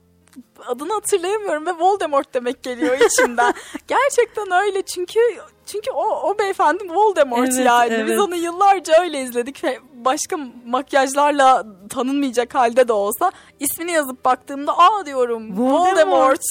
[0.68, 3.54] adını hatırlayamıyorum ve Voldemort demek geliyor içimden.
[3.88, 5.20] Gerçekten öyle çünkü
[5.66, 7.94] çünkü o o beyefendi Voldemort Evet, yani.
[7.94, 8.10] evet.
[8.10, 14.78] Biz onu yıllarca öyle izledik ve başka makyajlarla tanınmayacak halde de olsa ismini yazıp baktığımda
[14.78, 15.92] aa diyorum Voldemort.
[15.92, 16.42] Voldemort.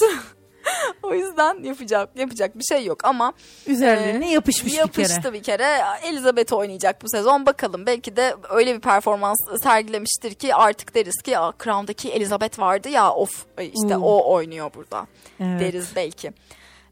[1.02, 3.32] o yüzden yapacak yapacak bir şey yok ama
[3.66, 5.32] Üzerlerine e, yapışmış bir yapıştı kere.
[5.32, 5.78] bir kere.
[6.04, 7.46] Elizabeth oynayacak bu sezon.
[7.46, 12.88] Bakalım belki de öyle bir performans sergilemiştir ki artık deriz ki "Aa, Crown'daki Elizabeth vardı
[12.88, 14.02] ya of işte Hmm.
[14.02, 15.06] o oynuyor burada
[15.40, 15.60] Evet.
[15.60, 16.32] deriz belki.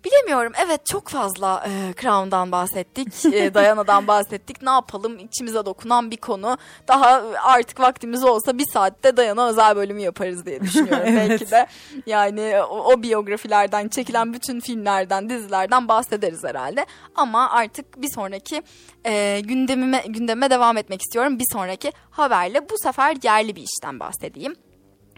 [0.05, 0.53] Bilemiyorum.
[0.67, 3.25] Evet çok fazla e, Crown'dan bahsettik.
[3.25, 4.63] E, Diana'dan bahsettik.
[4.63, 5.19] Ne yapalım?
[5.19, 6.59] İçimize dokunan bir konu.
[6.89, 10.99] Daha artık vaktimiz olsa bir saatte Diana özel bölümü yaparız diye düşünüyorum.
[11.09, 11.31] Evet.
[11.31, 11.67] Belki de
[12.07, 16.87] yani o, o biyografilerden çekilen bütün filmlerden, dizilerden bahsederiz herhalde.
[17.15, 18.63] Ama artık bir sonraki
[19.07, 21.39] e, gündemime, gündeme devam etmek istiyorum.
[21.39, 24.55] Bir sonraki haberle bu sefer yerli bir işten bahsedeyim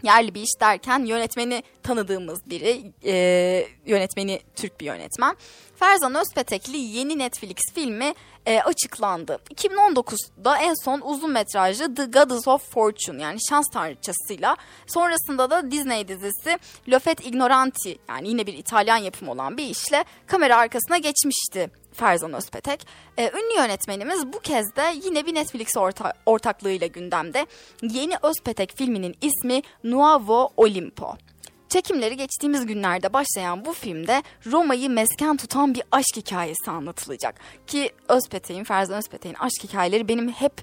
[0.03, 3.13] yerli bir iş derken yönetmeni tanıdığımız biri, e,
[3.85, 5.35] yönetmeni Türk bir yönetmen.
[5.75, 8.13] Ferzan Özpetekli yeni Netflix filmi
[8.45, 9.39] e, açıklandı.
[9.53, 16.07] 2019'da en son uzun metrajlı The Goddess of Fortune yani şans tanrıçasıyla sonrasında da Disney
[16.07, 16.59] dizisi
[16.91, 21.80] Le Fat Ignoranti yani yine bir İtalyan yapımı olan bir işle kamera arkasına geçmişti.
[21.93, 22.87] Ferzan Özpetek.
[23.17, 27.45] Ee, ünlü yönetmenimiz bu kez de yine bir Netflix orta- ortaklığıyla gündemde.
[27.81, 31.15] Yeni Özpetek filminin ismi Nuovo Olimpo.
[31.69, 37.35] Çekimleri geçtiğimiz günlerde başlayan bu filmde Roma'yı mesken tutan bir aşk hikayesi anlatılacak.
[37.67, 40.53] Ki Özpetek'in, Ferzan Özpetek'in aşk hikayeleri benim hep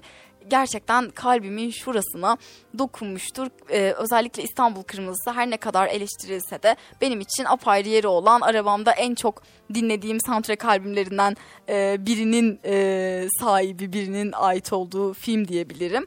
[0.47, 2.37] gerçekten kalbimin şurasına
[2.77, 3.47] dokunmuştur.
[3.69, 8.91] Ee, özellikle İstanbul Kırmızısı her ne kadar eleştirilse de benim için apayrı yeri olan arabamda
[8.91, 11.35] en çok dinlediğim soundtrack albümlerinden
[11.69, 16.05] e, birinin e, sahibi, birinin ait olduğu film diyebilirim.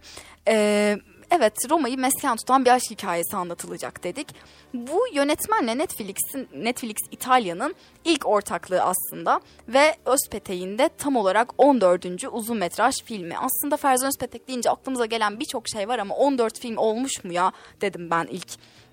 [0.49, 0.99] Ee,
[1.35, 4.27] Evet Roma'yı mesken tutan bir aşk hikayesi anlatılacak dedik.
[4.75, 12.07] Bu yönetmenle Netflix'in Netflix İtalya'nın ilk ortaklığı aslında ve Özpetek'in de tam olarak 14.
[12.33, 13.35] uzun metraj filmi.
[13.39, 17.53] Aslında Ferzan Özpetek deyince aklımıza gelen birçok şey var ama 14 film olmuş mu ya
[17.81, 18.49] dedim ben ilk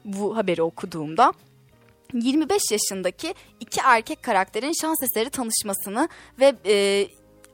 [0.06, 1.34] bu haberi okuduğumda.
[2.14, 7.08] 25 yaşındaki iki erkek karakterin şans eseri tanışmasını ve e,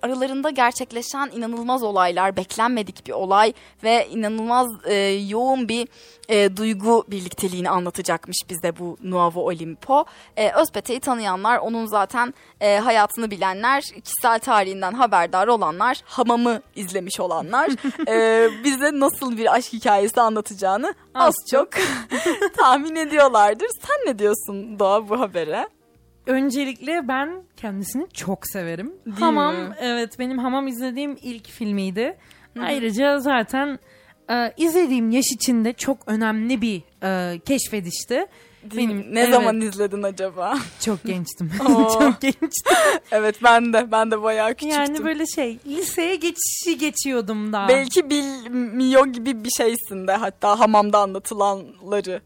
[0.05, 4.93] aralarında gerçekleşen inanılmaz olaylar, beklenmedik bir olay ve inanılmaz e,
[5.29, 5.87] yoğun bir
[6.29, 10.05] e, duygu birlikteliğini anlatacakmış bize bu Nuovo Olimpo.
[10.37, 17.69] E, Özpetek'i tanıyanlar, onun zaten e, hayatını bilenler, kişisel tarihinden haberdar olanlar, Hamam'ı izlemiş olanlar
[18.07, 21.69] e, bize nasıl bir aşk hikayesi anlatacağını az, Az çok
[22.57, 23.67] tahmin ediyorlardır.
[23.87, 25.74] Sen ne diyorsun Doğa bu habere?
[26.27, 28.93] Öncelikle ben kendisini çok severim.
[29.05, 29.75] Değil hamam mi?
[29.79, 32.17] evet benim Hamam izlediğim ilk filmiydi.
[32.59, 33.79] Ayrıca zaten
[34.29, 38.27] e, izlediğim yaş içinde çok önemli bir e, keşfedişti.
[38.77, 40.57] Benim, ne evet, zaman izledin acaba?
[40.79, 41.51] Çok gençtim.
[41.99, 42.73] Çok gençtim.
[43.11, 44.79] evet ben de ben de bayağı küçüktüm.
[44.79, 47.67] Yani böyle şey liseye geçişi geçiyordum daha.
[47.67, 52.21] Belki bilmiyor gibi bir şeysin de hatta hamamda anlatılanları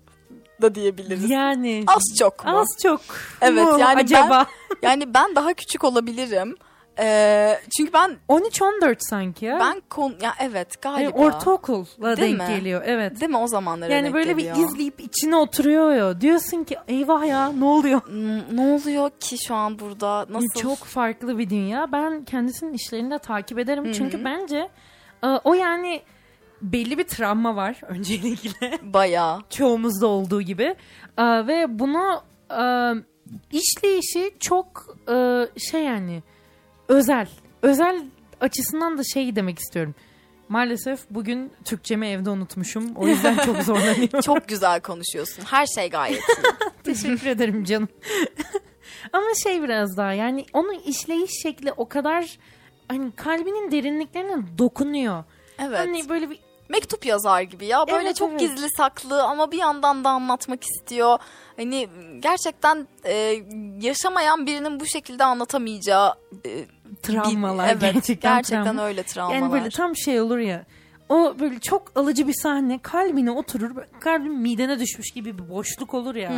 [0.62, 1.30] da diyebiliriz.
[1.30, 2.60] Yani Az çok mu?
[2.60, 3.02] az çok.
[3.42, 4.46] Evet, mu yani acaba
[4.82, 6.56] Yani ben daha küçük olabilirim.
[7.02, 9.60] Ee, çünkü ben 13-14 sanki ya.
[9.60, 11.18] ben kon ya evet Yani galiba.
[11.20, 12.56] ortaokulla Değil denk mi?
[12.58, 13.20] geliyor evet.
[13.22, 14.56] Değil mi o zamanlara Yani denk böyle geliyor.
[14.56, 16.22] bir izleyip içine oturuyor ya.
[16.22, 18.02] Diyorsun ki eyvah ya ne oluyor?
[18.12, 20.26] N- Ne oluyor ki şu an burada?
[20.30, 20.62] Nasıl?
[20.62, 21.92] Çok farklı bir dünya.
[21.92, 23.86] Ben kendisinin işlerini de takip ederim.
[23.86, 23.94] Hı hı.
[23.94, 24.70] Çünkü bence
[25.24, 26.02] e, o yani
[26.62, 28.80] belli bir travma var öncelikle.
[28.82, 29.40] bayağı.
[29.50, 30.76] Çoğumuzda olduğu gibi.
[31.18, 32.64] E, ve bunu e,
[33.52, 36.24] işleyişi çok e, şey yani
[36.88, 37.30] özel.
[37.62, 38.04] Özel
[38.42, 39.96] açısından da şey demek istiyorum.
[40.50, 42.96] Maalesef bugün Türkçemi evde unutmuşum.
[42.96, 44.22] O yüzden çok zorlanıyorum.
[44.22, 45.44] Çok güzel konuşuyorsun.
[45.46, 46.24] Her şey gayet iyi.
[46.84, 47.88] Teşekkür ederim canım.
[49.14, 52.38] Ama şey biraz daha yani onun işleyiş şekli o kadar
[52.88, 55.24] hani kalbinin derinliklerine dokunuyor.
[55.60, 55.80] Evet.
[55.80, 57.88] Hani böyle bir Mektup yazar gibi ya.
[57.88, 58.40] Böyle Evet, çok evet.
[58.40, 61.18] gizli saklı ama bir yandan da anlatmak istiyor.
[61.58, 63.44] Hani gerçekten e,
[63.82, 66.14] yaşamayan birinin bu şekilde anlatamayacağı
[66.46, 66.66] e,
[67.04, 68.84] travmalar bir- evet, gerçekten, gerçekten travma.
[68.86, 69.36] öyle travmalar.
[69.40, 70.66] Yani böyle tam şey olur ya.
[71.10, 73.72] O böyle çok alıcı bir sahne kalbine oturur.
[74.00, 76.32] Kalbin midene düşmüş gibi bir boşluk olur ya.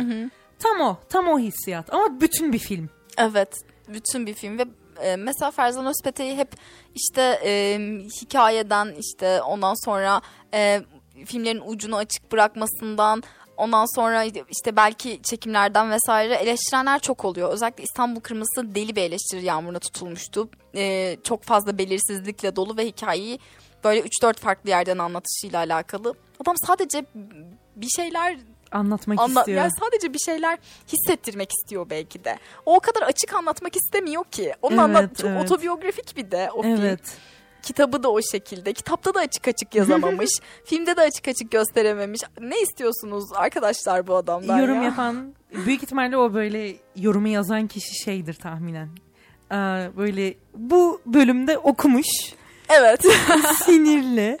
[0.58, 0.96] Tam o.
[1.08, 1.94] Tam o hissiyat.
[1.94, 2.90] Ama bütün bir film.
[3.18, 3.54] Evet.
[3.88, 4.64] Bütün bir film ve
[5.02, 6.52] e, mesela Ferzan Özpetek'i hep
[6.94, 7.78] işte e,
[8.22, 10.20] hikayeden işte ondan sonra
[10.54, 10.82] e,
[11.26, 13.22] filmlerin ucunu açık bırakmasından
[13.56, 17.52] ondan sonra işte belki çekimlerden vesaire eleştirenler çok oluyor.
[17.52, 20.48] Özellikle İstanbul Kırmızısı deli bir eleştiri yağmuruna tutulmuştu.
[20.74, 23.38] E, çok fazla belirsizlikle dolu ve hikayeyi
[23.84, 26.14] böyle 3-4 farklı yerden anlatışıyla alakalı.
[26.40, 27.04] Adam sadece
[27.76, 28.38] bir şeyler
[28.72, 29.58] Anlatmak Anla- istiyor.
[29.58, 30.58] yani sadece bir şeyler
[30.92, 32.38] hissettirmek istiyor belki de.
[32.66, 34.52] O o kadar açık anlatmak istemiyor ki.
[34.62, 35.44] Onun Evet, anlat evet.
[35.44, 36.80] otobiyografik bir de o film.
[36.80, 37.00] evet.
[37.62, 38.72] Kitabı da o şekilde.
[38.72, 40.30] Kitapta da açık açık yazamamış.
[40.64, 42.20] filmde de açık açık gösterememiş.
[42.40, 44.82] Ne istiyorsunuz arkadaşlar bu adamdan Yorum ya?
[44.82, 45.34] yapan
[45.66, 48.88] büyük ihtimalle o böyle yorumu yazan kişi şeydir tahminen.
[49.52, 49.56] Ee,
[49.96, 52.06] böyle bu bölümde okumuş
[52.78, 53.06] Evet.
[53.64, 54.38] sinirli.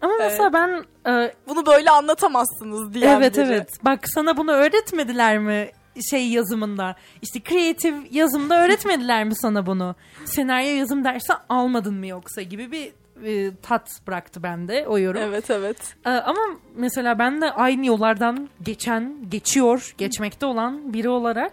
[0.00, 3.44] Ama mesela ben e, Bunu böyle anlatamazsınız diyen evet biri.
[3.44, 5.70] evet bak sana bunu öğretmediler mi
[6.10, 12.42] şey yazımında işte kreatif yazımda öğretmediler mi sana bunu senaryo yazım dersi almadın mı yoksa
[12.42, 12.92] gibi bir
[13.24, 15.20] e, tat bıraktı bende o yorum.
[15.22, 15.76] Evet evet.
[16.06, 16.40] Ee, ama
[16.74, 21.52] mesela ben de aynı yollardan geçen, geçiyor, geçmekte olan biri olarak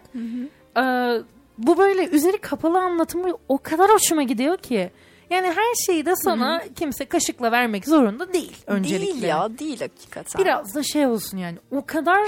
[0.78, 0.84] e,
[1.58, 4.92] bu böyle üzeri kapalı anlatımı o kadar hoşuma gidiyor ki.
[5.30, 9.06] Yani her şeyi de sana kimse kaşıkla vermek zorunda değil öncelikle.
[9.14, 10.44] Değil ya değil hakikaten.
[10.46, 12.28] Biraz da şey olsun yani o kadar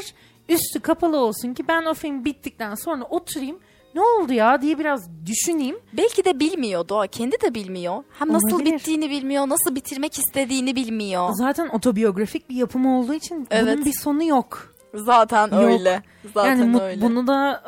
[0.49, 3.59] üstü kapalı olsun ki ben o film bittikten sonra oturayım
[3.95, 5.75] ne oldu ya diye biraz düşüneyim.
[5.93, 7.07] Belki de bilmiyor Doğa.
[7.07, 8.03] Kendi de bilmiyor.
[8.19, 8.73] Hem nasıl Olabilir.
[8.73, 9.49] bittiğini bilmiyor.
[9.49, 11.29] Nasıl bitirmek istediğini bilmiyor.
[11.33, 13.73] Zaten otobiyografik bir yapım olduğu için Evet.
[13.77, 14.73] bunun bir sonu yok.
[14.93, 15.63] Zaten Yok.
[15.63, 16.03] öyle.
[16.33, 17.01] Zaten yani mut- öyle.
[17.01, 17.63] bunu da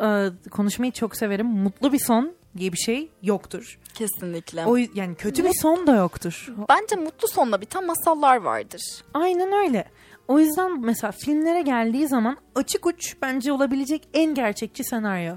[0.45, 1.47] e, konuşmayı çok severim.
[1.47, 3.79] Mutlu bir son diye bir şey yoktur.
[3.93, 4.65] Kesinlikle.
[4.65, 6.53] O yani kötü bir son da yoktur.
[6.69, 8.81] Bence mutlu sonla biten masallar vardır.
[9.13, 9.85] Aynen öyle.
[10.27, 15.35] O yüzden mesela filmlere geldiği zaman açık uç bence olabilecek en gerçekçi senaryo.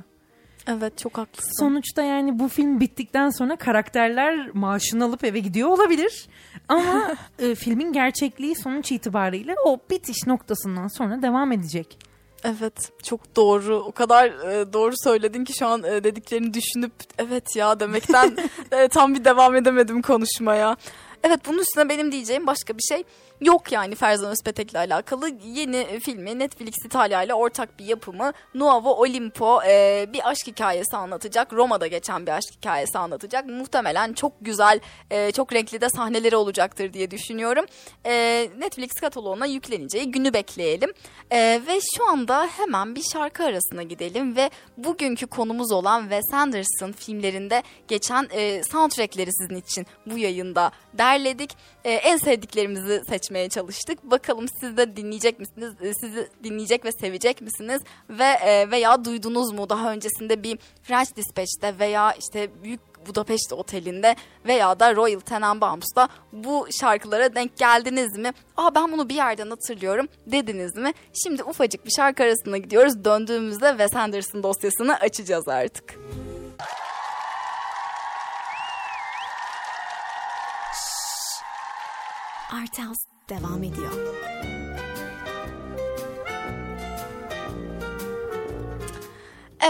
[0.67, 1.53] Evet çok haklısın.
[1.59, 6.29] Sonuçta yani bu film bittikten sonra karakterler maaşını alıp eve gidiyor olabilir.
[6.69, 11.99] Ama e, filmin gerçekliği sonuç itibariyle o bitiş noktasından sonra devam edecek.
[12.45, 13.77] Evet çok doğru.
[13.77, 18.37] O kadar e, doğru söyledin ki şu an e, dediklerini düşünüp evet ya demekten
[18.73, 20.77] e, tam bir devam edemedim konuşmaya.
[21.23, 23.05] Evet bunun üstüne benim diyeceğim başka bir şey
[23.41, 25.31] yok yani Ferzan Özpetek'le alakalı.
[25.45, 31.53] Yeni filmi Netflix İtalya ile ortak bir yapımı Nuovo Olimpo e, bir aşk hikayesi anlatacak.
[31.53, 33.47] Roma'da geçen bir aşk hikayesi anlatacak.
[33.47, 37.65] Muhtemelen çok güzel, e, çok renkli de sahneleri olacaktır diye düşünüyorum.
[38.07, 40.93] E, Netflix kataloğuna yükleneceği günü bekleyelim.
[41.31, 46.93] E, ve şu anda hemen bir şarkı arasına gidelim ve bugünkü konumuz olan Wes Anderson
[46.93, 51.57] filmlerinde geçen e, soundtrackleri sizin için bu yayında derledik.
[51.85, 54.11] E, en sevdiklerimizi seçmeye çalıştık.
[54.11, 55.75] Bakalım siz de dinleyecek misiniz?
[55.81, 57.83] E, sizi dinleyecek ve sevecek misiniz?
[58.11, 64.17] Ve e, veya duydunuz mu daha öncesinde bir French Dispatch'te veya işte Büyük Budapeşte Oteli'nde
[64.47, 68.33] veya da Royal Tenenbaums'ta bu şarkılara denk geldiniz mi?
[68.57, 70.93] Aa ben bunu bir yerden hatırlıyorum dediniz mi?
[71.25, 73.05] Şimdi ufacık bir şarkı arasına gidiyoruz.
[73.05, 75.99] Döndüğümüzde Wes Anderson dosyasını açacağız artık.
[82.53, 84.16] Art House devam ediyor.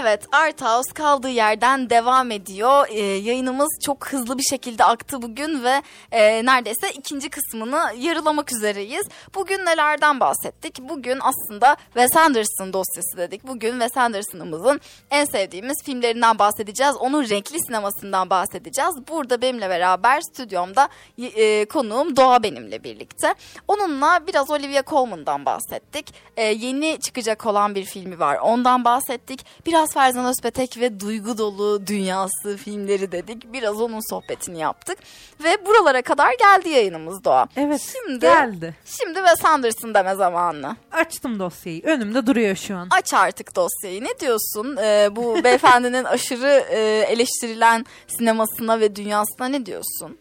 [0.01, 2.87] Evet, Art House kaldığı yerden devam ediyor.
[2.91, 5.83] Ee, yayınımız çok hızlı bir şekilde aktı bugün ve
[6.13, 9.07] e, neredeyse ikinci kısmını yarılamak üzereyiz.
[9.35, 10.79] Bugün nelerden bahsettik?
[10.89, 13.47] Bugün aslında Wes Anderson dosyası dedik.
[13.47, 14.81] Bugün Wes Anderson'ımızın
[15.11, 16.97] en sevdiğimiz filmlerinden bahsedeceğiz.
[16.97, 18.95] Onun renkli sinemasından bahsedeceğiz.
[19.09, 23.35] Burada benimle beraber stüdyomda e, konuğum Doğa benimle birlikte.
[23.69, 26.15] Onunla biraz Olivia Colman'dan bahsettik.
[26.37, 28.39] E, yeni çıkacak olan bir filmi var.
[28.39, 29.47] Ondan bahsettik.
[29.67, 33.53] Biraz Ferzan Özpetek ve duygu dolu dünyası filmleri dedik.
[33.53, 34.99] Biraz onun sohbetini yaptık.
[35.45, 37.49] Ve buralara kadar geldi yayınımız Doğa.
[37.57, 38.75] Evet Şimdi, geldi.
[38.85, 40.77] Şimdi Wes Anderson deme zamanı.
[40.93, 41.83] Açtım dosyayı.
[41.83, 42.89] Önümde duruyor şu an.
[42.91, 44.05] Aç artık dosyayı.
[44.05, 44.77] Ne diyorsun?
[44.77, 50.19] Ee, bu beyefendinin aşırı e, eleştirilen sinemasına ve dünyasına ne diyorsun?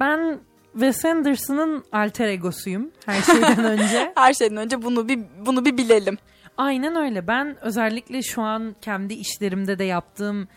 [0.00, 0.40] Ben
[0.72, 4.12] Wes Anderson'ın alter egosuyum her şeyden önce.
[4.14, 6.18] Her şeyden önce bunu bir bunu bir bilelim.
[6.56, 7.26] Aynen öyle.
[7.26, 10.48] Ben özellikle şu an kendi işlerimde de yaptığım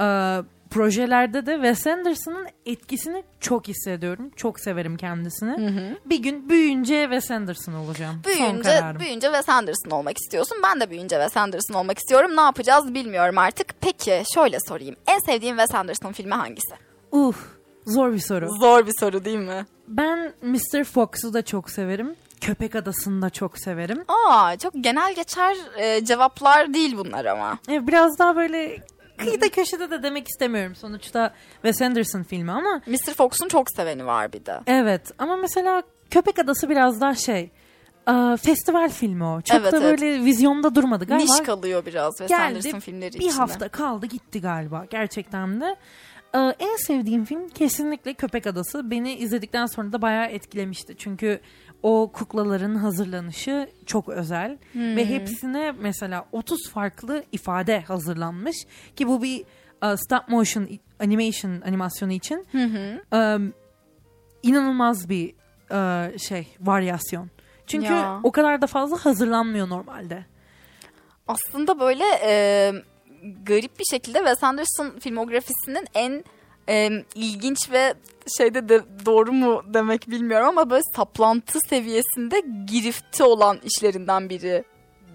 [0.00, 0.38] e,
[0.70, 4.30] projelerde de Wes Anderson'ın etkisini çok hissediyorum.
[4.36, 5.96] Çok severim kendisini.
[6.04, 8.20] Bir gün büyüyünce Wes Anderson olacağım.
[8.24, 9.00] Son Büyüyünce, kararım.
[9.00, 10.58] büyüyünce Wes Anderson olmak istiyorsun.
[10.64, 12.36] Ben de büyüyünce Wes Anderson olmak istiyorum.
[12.36, 13.66] Ne yapacağız bilmiyorum artık.
[13.80, 14.96] Peki şöyle sorayım.
[15.06, 16.74] En sevdiğin Wes Anderson filmi hangisi?
[17.12, 17.46] Uf,
[17.86, 18.48] zor bir soru.
[18.60, 19.66] Zor bir soru değil mi?
[19.88, 20.84] Ben Mr.
[20.84, 22.14] Fox'u da çok severim.
[22.42, 24.04] Köpek Adası'nı da çok severim.
[24.08, 27.58] Aa çok genel geçer e, cevaplar değil bunlar ama.
[27.68, 28.78] E, biraz daha böyle
[29.16, 30.74] kıyıda köşede de demek istemiyorum.
[30.74, 33.14] Sonuçta Wes Anderson filmi ama Mr.
[33.14, 34.60] Fox'un çok seveni var bir de.
[34.66, 37.50] evet ama mesela Köpek Adası biraz daha şey
[38.08, 39.40] e, festival filmi o.
[39.40, 39.90] Çok Evet, da evet.
[40.00, 41.32] böyle vizyonda durmadı galiba.
[41.32, 43.32] Niş kalıyor biraz Wes Geldi, Anderson filmleri bir içinde.
[43.34, 45.76] hafta kaldı gitti galiba gerçekten de.
[46.34, 48.90] Ee, en sevdiğim film kesinlikle Köpek Adası.
[48.90, 50.94] Beni izledikten sonra da bayağı etkilemişti.
[50.98, 51.40] Çünkü
[51.82, 54.58] o kuklaların hazırlanışı çok özel.
[54.72, 54.96] Hmm.
[54.96, 58.56] Ve hepsine mesela 30 farklı ifade hazırlanmış.
[58.96, 59.40] Ki bu bir
[59.84, 60.68] e, stop motion
[61.00, 62.46] animation animasyonu için
[63.12, 63.36] e,
[64.42, 65.34] inanılmaz bir
[65.72, 67.30] e, şey varyasyon.
[67.66, 68.20] Çünkü Ya.
[68.22, 70.24] o kadar da fazla hazırlanmıyor normalde.
[71.28, 72.72] Aslında böyle e,
[73.42, 76.24] garip bir şekilde Wes Anderson filmografisinin en
[76.68, 77.94] e, ilginç ve
[78.38, 84.64] şeyde de doğru mu demek bilmiyorum ama böyle saplantı seviyesinde girifti olan işlerinden biri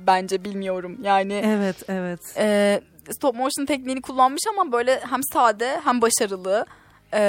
[0.08, 0.98] bence bilmiyorum.
[1.04, 2.20] Yani Evet, evet.
[2.38, 2.82] e,
[3.12, 6.66] stop motion tekniğini kullanmış ama böyle hem sade hem başarılı.
[7.14, 7.20] E,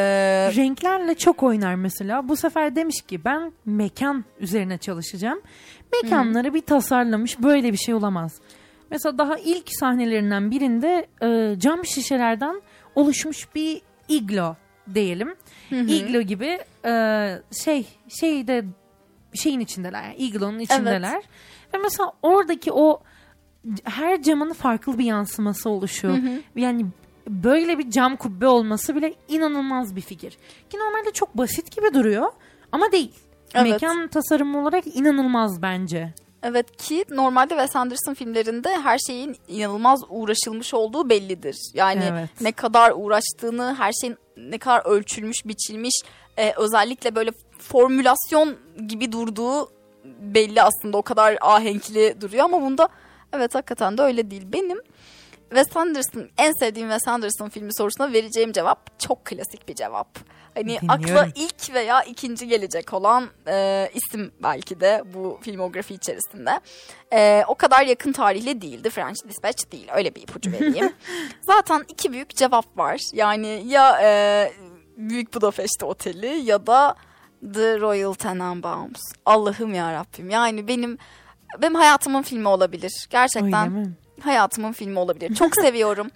[0.56, 2.28] Renklerle çok oynar mesela.
[2.28, 5.40] Bu sefer demiş ki ben mekan üzerine çalışacağım.
[6.02, 7.42] Mekanları bir tasarlamış.
[7.42, 8.32] Böyle bir şey olamaz.
[8.90, 12.62] Mesela daha ilk sahnelerinden birinde e, cam şişelerden
[12.94, 14.54] oluşmuş bir iglo
[14.94, 15.34] diyelim.
[15.70, 16.92] Iglo gibi e,
[17.64, 17.86] şey
[18.20, 18.64] şeyde
[19.34, 20.02] şeyin içindeler.
[20.02, 21.22] Yani iglonun içindeler.
[21.74, 23.00] Ve mesela oradaki o
[23.84, 26.14] her camın farklı bir yansıması oluşuyor.
[26.56, 26.86] Yani
[27.28, 30.30] böyle bir cam kubbe olması bile inanılmaz bir fikir.
[30.70, 32.32] Ki normalde çok basit gibi duruyor
[32.72, 33.14] ama değil.
[33.54, 33.70] Evet.
[33.70, 36.14] Mekan tasarımı olarak inanılmaz bence.
[36.42, 41.56] Evet ki normalde Wes Anderson filmlerinde her şeyin inanılmaz uğraşılmış olduğu bellidir.
[41.74, 42.30] Yani Evet.
[42.40, 45.94] ne kadar uğraştığını, her şeyin ne kadar ölçülmüş, biçilmiş,
[46.36, 48.56] e, özellikle böyle formülasyon
[48.88, 49.70] gibi durduğu
[50.04, 50.96] belli aslında.
[50.96, 52.88] O kadar ahenkli duruyor ama bunda
[53.32, 54.42] evet hakikaten de öyle değil.
[54.52, 54.78] Benim
[55.48, 60.18] Wes Anderson en sevdiğim Wes Anderson filmi sorusuna vereceğim cevap çok klasik bir cevap.
[60.54, 60.90] Hani Dinliyorum.
[60.90, 66.60] akla ilk veya ikinci gelecek olan e, isim belki de bu filmografi içerisinde.
[67.12, 68.90] E, o kadar yakın tarihli değildi.
[68.90, 69.88] French Dispatch değil.
[69.94, 70.92] Öyle bir ipucu vereyim.
[71.40, 73.00] Zaten iki büyük cevap var.
[73.12, 74.52] Yani ya e,
[74.96, 76.94] Büyük Budapest Oteli ya da
[77.54, 79.00] The Royal Tenenbaums.
[79.26, 80.30] Allah'ım ya Rabbim.
[80.30, 80.98] Yani benim
[81.62, 83.06] benim hayatımın filmi olabilir.
[83.10, 83.92] Gerçekten Öyle mi?
[84.20, 85.34] Hayatımın filmi olabilir.
[85.34, 86.10] Çok seviyorum.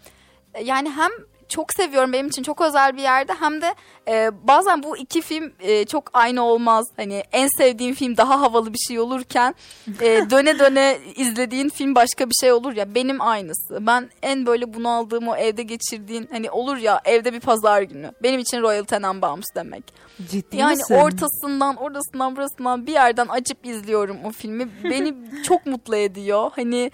[0.65, 1.11] Yani hem
[1.53, 3.75] çok seviyorum benim için çok özel bir yerde hem de
[4.09, 6.87] e, bazen bu iki film e, çok aynı olmaz.
[6.97, 9.55] Hani en sevdiğim film daha havalı bir şey olurken
[10.01, 13.87] e, döne döne izlediğin film başka bir şey olur ya benim aynısı.
[13.87, 18.13] Ben en böyle bunaldığım o evde geçirdiğin hani olur ya evde bir pazar günü.
[18.23, 19.85] Benim için Royal Tenenbaums demek.
[20.31, 20.95] Ciddi Yani misin?
[20.95, 24.69] ortasından, orasından, burasından bir yerden açıp izliyorum o filmi.
[24.85, 25.15] Beni
[25.45, 26.51] çok mutlu ediyor.
[26.57, 26.91] Hani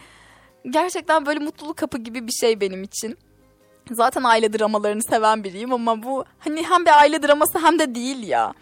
[0.70, 3.18] gerçekten böyle mutluluk kapı gibi bir şey benim için.
[3.90, 8.22] Zaten aile dramalarını seven biriyim ama bu hani hem bir aile draması hem de değil
[8.28, 8.54] ya.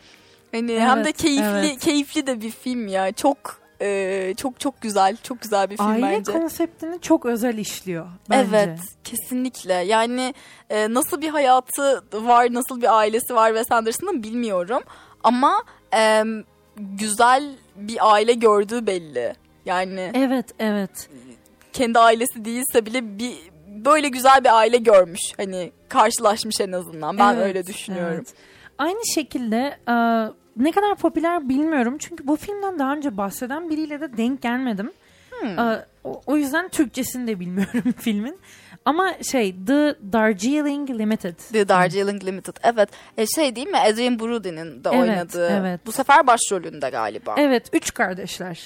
[0.52, 1.78] Hani hem de Evet, keyifli evet.
[1.78, 3.12] keyifli de bir film ya.
[3.12, 6.32] Çok e, çok çok güzel, çok güzel bir film Aile bence.
[6.32, 8.56] konseptini çok özel işliyor bence.
[8.56, 10.34] Evet kesinlikle yani
[10.70, 14.82] e, nasıl bir hayatı var nasıl bir ailesi var Wes Anderson'ın bilmiyorum
[15.24, 15.62] ama
[15.94, 16.22] e,
[16.76, 19.34] güzel bir aile gördüğü belli.
[19.64, 21.08] Yani Evet evet.
[21.76, 23.32] Kendi ailesi değilse bile bir
[23.84, 25.20] böyle güzel bir aile görmüş.
[25.36, 27.18] Hani karşılaşmış en azından.
[27.18, 28.14] Ben Evet, öyle düşünüyorum.
[28.16, 28.34] evet.
[28.78, 29.94] Aynı şekilde e,
[30.56, 31.96] ne kadar popüler bilmiyorum.
[31.98, 34.92] Çünkü bu filmden daha önce bahseden biriyle de denk gelmedim.
[35.40, 35.58] Hmm.
[35.58, 38.38] E, o, o yüzden Türkçesini de bilmiyorum filmin.
[38.84, 41.36] Ama şey The Darjeeling Limited.
[41.52, 42.56] The Darjeeling Limited.
[42.62, 42.88] Evet.
[43.18, 43.78] E, şey değil mi?
[43.78, 45.50] Adrien Brody'nin de Evet, oynadığı.
[45.50, 45.80] evet.
[45.86, 47.34] Bu sefer başrolünde galiba.
[47.38, 48.60] Evet, üç kardeşler.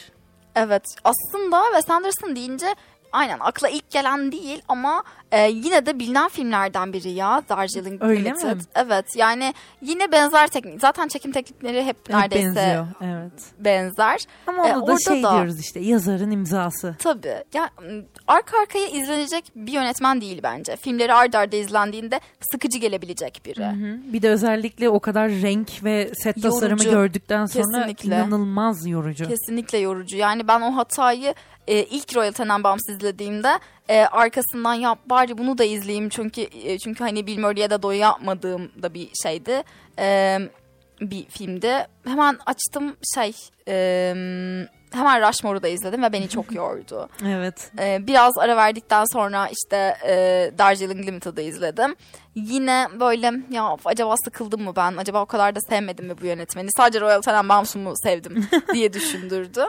[0.56, 0.82] Evet.
[1.04, 2.66] Aslında Wes Anderson deyince
[3.12, 5.02] aynen akla ilk gelen değil ama
[5.32, 8.56] e, yine de bilinen filmlerden biri ya Darjeeling Öyle Limited.
[8.56, 8.62] mi?
[8.74, 9.16] Evet.
[9.16, 10.80] Yani yine benzer teknik.
[10.80, 12.86] Zaten çekim teknikleri hep neredeyse benziyor.
[13.02, 13.32] Evet.
[13.58, 14.20] benzer.
[14.46, 16.96] Ama E, orada da şey da- diyoruz işte yazarın imzası.
[16.98, 17.44] Tabii.
[17.54, 17.70] Ya
[18.26, 20.76] arka arkaya izlenecek bir yönetmen değil bence.
[20.76, 22.20] Filmleri ard arda izlendiğinde
[22.52, 23.64] sıkıcı gelebilecek biri.
[23.64, 24.12] Hı hı.
[24.12, 26.50] Bir de özellikle o kadar renk ve set Yorucu.
[26.50, 28.16] tasarımı gördükten sonra Kesinlikle.
[28.16, 29.28] inanılmaz yorucu.
[29.28, 30.16] Kesinlikle yorucu.
[30.16, 31.34] Yani ben o hatayı
[31.68, 33.58] e, ilk Royal Tenenbaums izlediğimde
[33.88, 38.82] e, arkasından ya bari bunu da izleyeyim çünkü e, çünkü hani Bill Murray'e de doyamadığım
[38.82, 39.62] da bir şeydi.
[39.98, 40.38] E,
[41.00, 41.86] bir filmdi.
[42.04, 43.32] Hemen açtım şey
[43.68, 44.14] e,
[44.92, 47.08] hemen Rushmore'u da izledim ve beni çok yordu.
[47.26, 47.72] Evet.
[47.78, 50.14] Ee, biraz ara verdikten sonra işte e,
[50.58, 51.96] Darjeeling Limited'ı izledim.
[52.34, 54.96] Yine böyle ya of, acaba sıkıldım mı ben?
[54.96, 56.68] Acaba o kadar da sevmedim mi bu yönetmeni?
[56.76, 59.68] Sadece Royal Tenenbaums'u mu sevdim diye düşündürdü.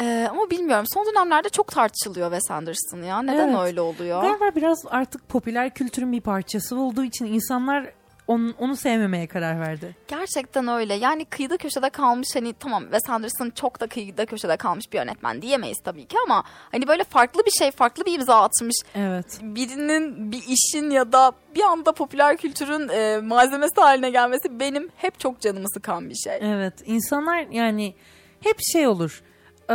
[0.00, 0.84] Ee, ama bilmiyorum.
[0.94, 3.22] Son dönemlerde çok tartışılıyor Wes Anderson ya.
[3.22, 3.58] Neden Evet.
[3.60, 4.22] öyle oluyor?
[4.22, 7.86] Galiba biraz artık popüler kültürün bir parçası olduğu için insanlar
[8.26, 9.96] onu, onu sevmemeye karar verdi.
[10.08, 10.94] Gerçekten öyle.
[10.94, 15.42] Yani kıyıda köşede kalmış hani tamam Wes Anderson çok da kıyıda köşede kalmış bir yönetmen
[15.42, 19.38] diyemeyiz tabii ki ama hani böyle farklı bir şey, farklı bir imza atmış Evet.
[19.42, 25.20] birinin bir işin ya da bir anda popüler kültürün e, malzemesi haline gelmesi benim hep
[25.20, 26.38] çok canımı sıkan bir şey.
[26.40, 26.74] Evet.
[26.86, 27.94] insanlar yani
[28.40, 29.22] hep şey olur.
[29.70, 29.74] Ee,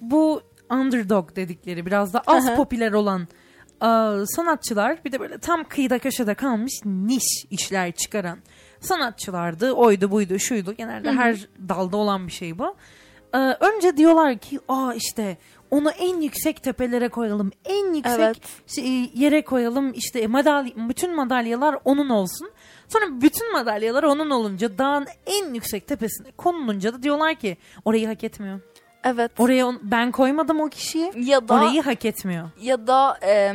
[0.00, 2.56] bu underdog dedikleri biraz da az Aha.
[2.56, 3.22] popüler olan
[3.82, 3.88] e,
[4.26, 8.38] sanatçılar bir de böyle tam kıyıda köşede kalmış niş işler çıkaran
[8.80, 9.72] sanatçılardı.
[9.72, 12.76] Oydu buydu şuydu genelde her dalda olan bir şey bu.
[13.34, 15.36] Ee, önce diyorlar ki aa işte
[15.70, 17.50] onu en yüksek tepelere koyalım.
[17.64, 18.36] En yüksek Evet.
[18.66, 19.92] şey- yere koyalım.
[19.92, 22.50] İşte madalya, bütün madalyalar onun olsun.
[22.88, 28.24] Sonra bütün madalyalar onun olunca dağın en yüksek tepesine konulunca da diyorlar ki orayı hak
[28.24, 28.60] etmiyor.
[29.04, 29.32] Evet.
[29.38, 31.12] Oraya on- ben koymadım o kişiyi.
[31.16, 32.50] ya da Orayı hak etmiyor.
[32.60, 33.52] ya da e,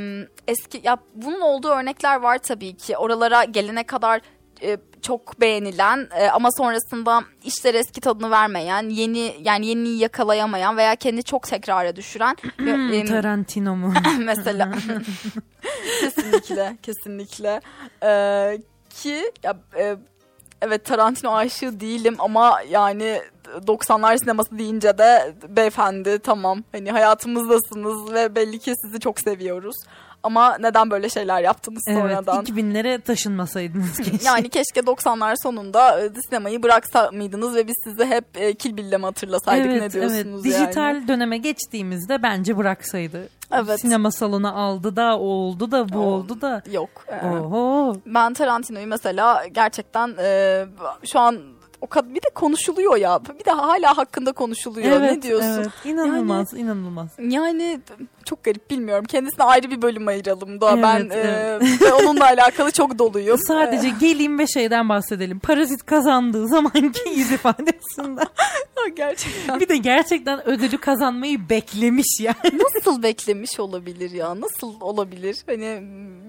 [0.47, 2.97] eski ya bunun olduğu örnekler var tabii ki.
[2.97, 4.21] Oralara gelene kadar
[4.61, 10.95] e, çok beğenilen e, ama sonrasında işler eski tadını vermeyen, yeni yani yeniyi yakalayamayan veya
[10.95, 12.35] kendi çok tekrara düşüren
[12.93, 13.93] e, Tarantino mu?
[14.19, 14.71] mesela
[16.01, 17.61] kesinlikle kesinlikle
[18.03, 19.95] Ee, ki ya e,
[20.61, 23.21] evet Tarantino aşığı değilim ama yani
[23.67, 29.75] 90'lar sineması deyince de beyefendi tamam hani hayatımızdasınız ve belli ki sizi çok seviyoruz
[30.23, 31.99] ama neden böyle şeyler yaptınız evet.
[31.99, 32.45] sonradan?
[32.45, 34.25] 2000'lere taşınmasaydınız keşke.
[34.25, 38.97] Yani keşke 90'lar sonunda e, sinemayı bıraksa mıydınız ve biz sizi hep e, Kill Bill'le
[38.97, 39.93] mi hatırlasaydık ne evet, evet.
[39.93, 41.07] diyorsunuz Dijital yani?
[41.07, 43.29] döneme geçtiğimizde bence bıraksaydı.
[43.51, 43.81] Evet.
[43.81, 46.61] Sinema salonu aldı da oldu da bu O- oldu da.
[46.71, 47.05] Yok.
[47.07, 47.95] e, Oho.
[48.05, 50.65] Ben Tarantino'yu mesela gerçekten e,
[51.05, 53.19] şu an o kadar bir de konuşuluyor ya.
[53.39, 55.01] Bir de hala hakkında konuşuluyor.
[55.01, 55.47] ne diyorsun?
[55.61, 57.07] Evet, inanılmaz, inanılmaz.
[57.19, 57.79] Yani
[58.25, 59.05] çok garip bilmiyorum.
[59.05, 61.81] Kendisine ayrı bir bölüm ayıralım da Evet, ben evet.
[61.81, 63.37] e, onunla alakalı çok doluyum.
[63.47, 65.39] Sadece geleyim ve şeyden bahsedelim.
[65.39, 68.27] Parazit kazandığı zamanki yüz ifadesinden.
[68.87, 72.59] E, gerçekten bir de gerçekten ödülü kazanmayı beklemiş yani.
[72.75, 74.41] nasıl beklemiş olabilir ya?
[74.41, 75.37] Nasıl olabilir?
[75.47, 75.79] Hani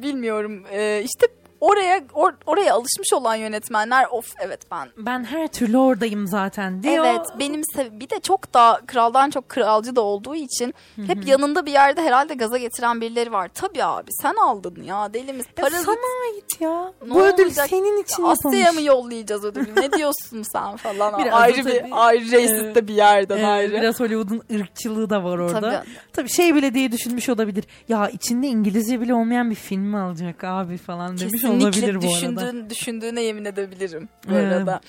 [0.02, 0.64] bilmiyorum.
[0.70, 1.26] E, işte
[1.60, 7.04] oraya or- oraya alışmış olan yönetmenler of evet ben Ben her türlü oradayım zaten diyor.
[7.04, 7.62] Evet benim
[8.00, 10.74] bir de çok da kraldan çok kralcı da olduğu için
[11.06, 13.48] hep yanında bir yerde herhalde gaza getiren birileri var.
[13.54, 15.50] Tabii abi sen aldın ya deli misin?
[15.58, 15.96] Ya Parazit sana
[16.34, 16.92] ait ya.
[17.06, 17.66] Ne Bu ödül olacak?
[17.70, 19.76] senin için Asya'ya mı yollayacağız ödülü?
[19.76, 21.18] Ne diyorsun sen falan?
[21.24, 21.72] Biraz ayrı tabii.
[21.72, 23.72] bir ayrı racist de bir yerden Evet, ayrı.
[23.72, 25.60] biraz Hollywood'un ırkçılığı da var orada.
[25.60, 25.88] Tabii.
[26.12, 26.28] Tabii.
[26.28, 27.64] şey bile diye düşünmüş olabilir.
[27.88, 32.14] Ya içinde İngilizce bile olmayan bir film mi alacak abi falan demiş olabilir Kesinlikle bu
[32.14, 32.40] arada.
[32.46, 34.52] düşündüğün, düşündüğüne yemin edebilirim bu Evet.
[34.52, 34.80] arada.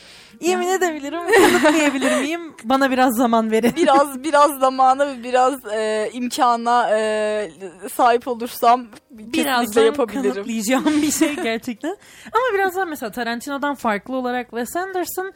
[0.41, 1.19] Yemin edebilirim.
[1.61, 2.41] Kanıtlayabilir miyim?
[2.63, 3.73] Bana biraz zaman verin.
[3.75, 7.51] Biraz biraz zamana ve biraz e, imkana e,
[7.93, 10.33] sahip olursam Birazdan yapabilirim.
[10.33, 11.97] kanıtlayacağım bir şey gerçekten.
[12.25, 15.33] Ama birazdan mesela Tarantino'dan farklı olarak Wes Anderson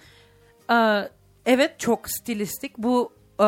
[0.72, 1.10] e,
[1.46, 2.78] evet çok stilistik.
[2.78, 3.46] Bu e,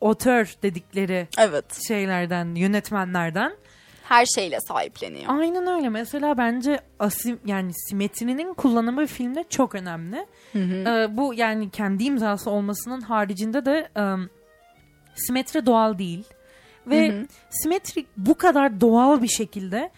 [0.00, 1.64] otör dedikleri Evet.
[1.88, 3.52] şeylerden, yönetmenlerden.
[4.08, 5.38] Her şeyle sahipleniyor.
[5.38, 5.88] Aynen öyle.
[5.88, 10.26] Mesela bence asim yani simetrinin kullanımı filmde çok önemli.
[10.54, 14.30] Ee, bu yani kendi imzası olmasının haricinde de ım,
[15.14, 16.24] simetri doğal değil.
[16.86, 19.90] Ve simetri bu kadar doğal bir şekilde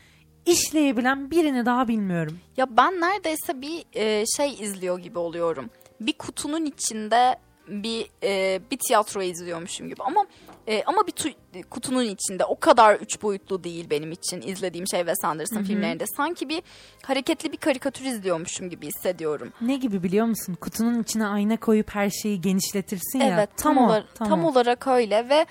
[0.47, 2.39] işleyebilen birini daha bilmiyorum.
[2.57, 5.71] Ya ben neredeyse bir e, şey izliyor gibi oluyorum.
[6.01, 7.39] Bir kutunun içinde
[7.69, 10.27] bir e, bir tiyatro izliyormuşum gibi ama
[10.69, 15.01] e, ama bir tu- kutunun içinde o kadar üç boyutlu değil benim için izlediğim şey
[15.01, 16.05] Wes Anderson filmlerinde.
[16.17, 16.63] Sanki bir
[17.03, 19.53] hareketli bir karikatür izliyormuşum gibi hissediyorum.
[19.61, 20.55] Ne gibi biliyor musun?
[20.61, 23.27] Kutunun içine ayna koyup her şeyi genişletirsin ya.
[23.35, 24.49] Evet tam, o, olar- tam tam o.
[24.51, 25.47] olarak öyle ve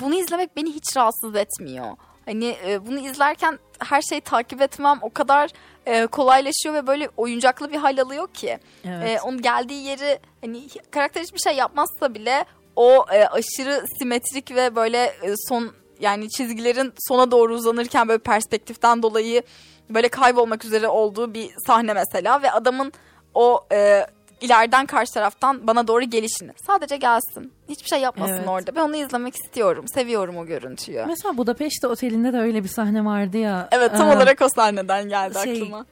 [0.00, 1.96] bunu izlemek beni hiç rahatsız etmiyor.
[2.24, 5.50] Hani e, bunu izlerken her şeyi takip etmem o kadar
[5.86, 8.58] e, kolaylaşıyor ve böyle oyuncaklı bir hal alıyor ki.
[8.84, 9.08] Evet.
[9.08, 12.44] E, onun geldiği yeri hani karakter hiçbir şey yapmazsa bile
[12.80, 15.70] o e, aşırı simetrik ve böyle e, son
[16.00, 19.42] yani çizgilerin sona doğru uzanırken böyle perspektiften dolayı
[19.90, 22.92] böyle kaybolmak üzere olduğu bir sahne mesela ve adamın
[23.34, 24.06] o e,
[24.40, 27.52] ileriden karşı taraftan bana doğru gelişini sadece gelsin.
[27.68, 28.48] Hiçbir şey yapmasın Evet.
[28.48, 28.74] orada.
[28.74, 29.84] Ben onu izlemek istiyorum.
[29.88, 31.04] Seviyorum o görüntüyü.
[31.06, 33.68] Mesela Budapeşte Oteli'nde de öyle bir sahne vardı ya.
[33.72, 35.86] Evet tam Ee, olarak o sahneden geldi şey, aklıma.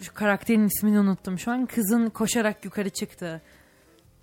[0.00, 1.66] Şu karakterin ismini unuttum şu an.
[1.66, 3.42] Kızın koşarak yukarı çıktı.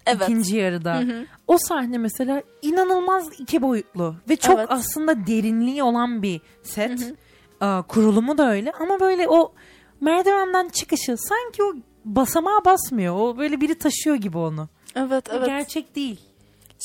[0.05, 0.21] Evet.
[0.23, 1.03] ikinci yarıda.
[1.47, 4.67] O sahne mesela inanılmaz iki boyutlu ve çok Evet.
[4.71, 7.13] aslında derinliği olan bir set.
[7.61, 9.53] Aa, kurulumu da öyle ama böyle o
[10.01, 11.73] merdivenden çıkışı sanki o
[12.05, 13.15] basamağa basmıyor.
[13.15, 14.69] O böyle biri taşıyor gibi onu.
[14.95, 15.45] Evet evet.
[15.45, 16.19] Gerçek değil.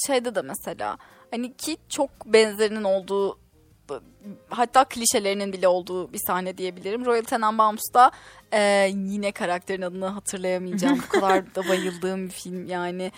[0.06, 0.98] şeyde de mesela
[1.30, 3.38] hani ki çok benzerinin olduğu
[4.50, 7.06] hatta klişelerinin bile olduğu bir sahne diyebilirim.
[7.06, 8.10] Royal Tenenbaums'ta
[8.52, 11.02] e, yine karakterin adını hatırlayamayacağım.
[11.06, 13.12] Bu kadar da bayıldığım bir film yani.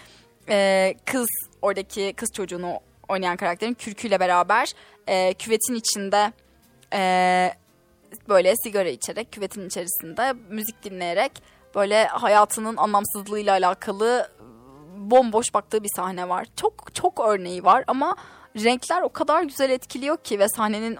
[0.49, 1.29] E, kız
[1.63, 4.73] oradaki kız çocuğunu oynayan karakterin kürküyle beraber
[5.07, 6.33] e, küvetin içinde
[6.93, 7.53] e,
[8.29, 11.33] böyle sigara içerek küvetin içerisinde müzik dinleyerek
[11.75, 14.31] böyle hayatının anlamsızlığıyla alakalı
[14.97, 16.47] bomboş baktığı bir sahne var.
[16.57, 18.17] Çok çok örneği var ama
[18.57, 20.99] renkler o kadar güzel etkiliyor ki ve sahnenin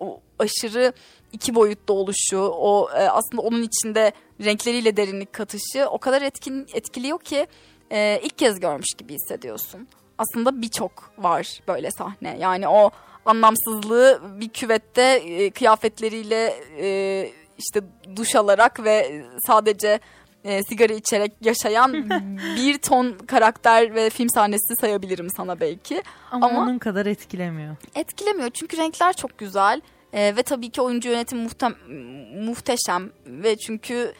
[0.00, 0.92] o, aşırı
[1.32, 4.12] iki boyutlu oluşu, o e, aslında onun içinde
[4.44, 7.46] renkleriyle derinlik katışı o kadar etkin etkiliyor ki
[7.90, 9.88] e, ilk kez görmüş gibi hissediyorsun.
[10.18, 12.36] Aslında birçok var böyle sahne.
[12.38, 12.90] Yani o
[13.24, 17.80] anlamsızlığı bir küvette e, kıyafetleriyle e, işte
[18.16, 20.00] duş alarak ve sadece
[20.48, 21.92] e, sigara içerek yaşayan
[22.56, 26.02] bir ton karakter ve film sahnesi sayabilirim sana belki.
[26.30, 27.76] Ama, Ama- onun kadar etkilemiyor.
[27.94, 29.80] Etkilemiyor çünkü renkler çok güzel
[30.12, 34.12] E, ve tabii ki oyuncu yönetimi muhtem- muhteşem ve çünkü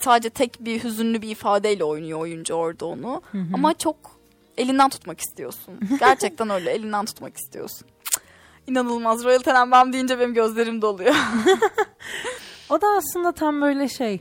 [0.00, 3.22] sadece tek bir hüzünlü bir ifadeyle oynuyor oyuncu orada onu.
[3.54, 3.96] Ama çok
[4.58, 5.74] elinden tutmak istiyorsun.
[6.00, 7.88] Gerçekten öyle elinden tutmak istiyorsun.
[8.66, 9.24] İnanılmaz.
[9.24, 11.14] Royal Tenenbaum deyince benim gözlerim doluyor.
[12.70, 14.20] O da aslında tam böyle şey.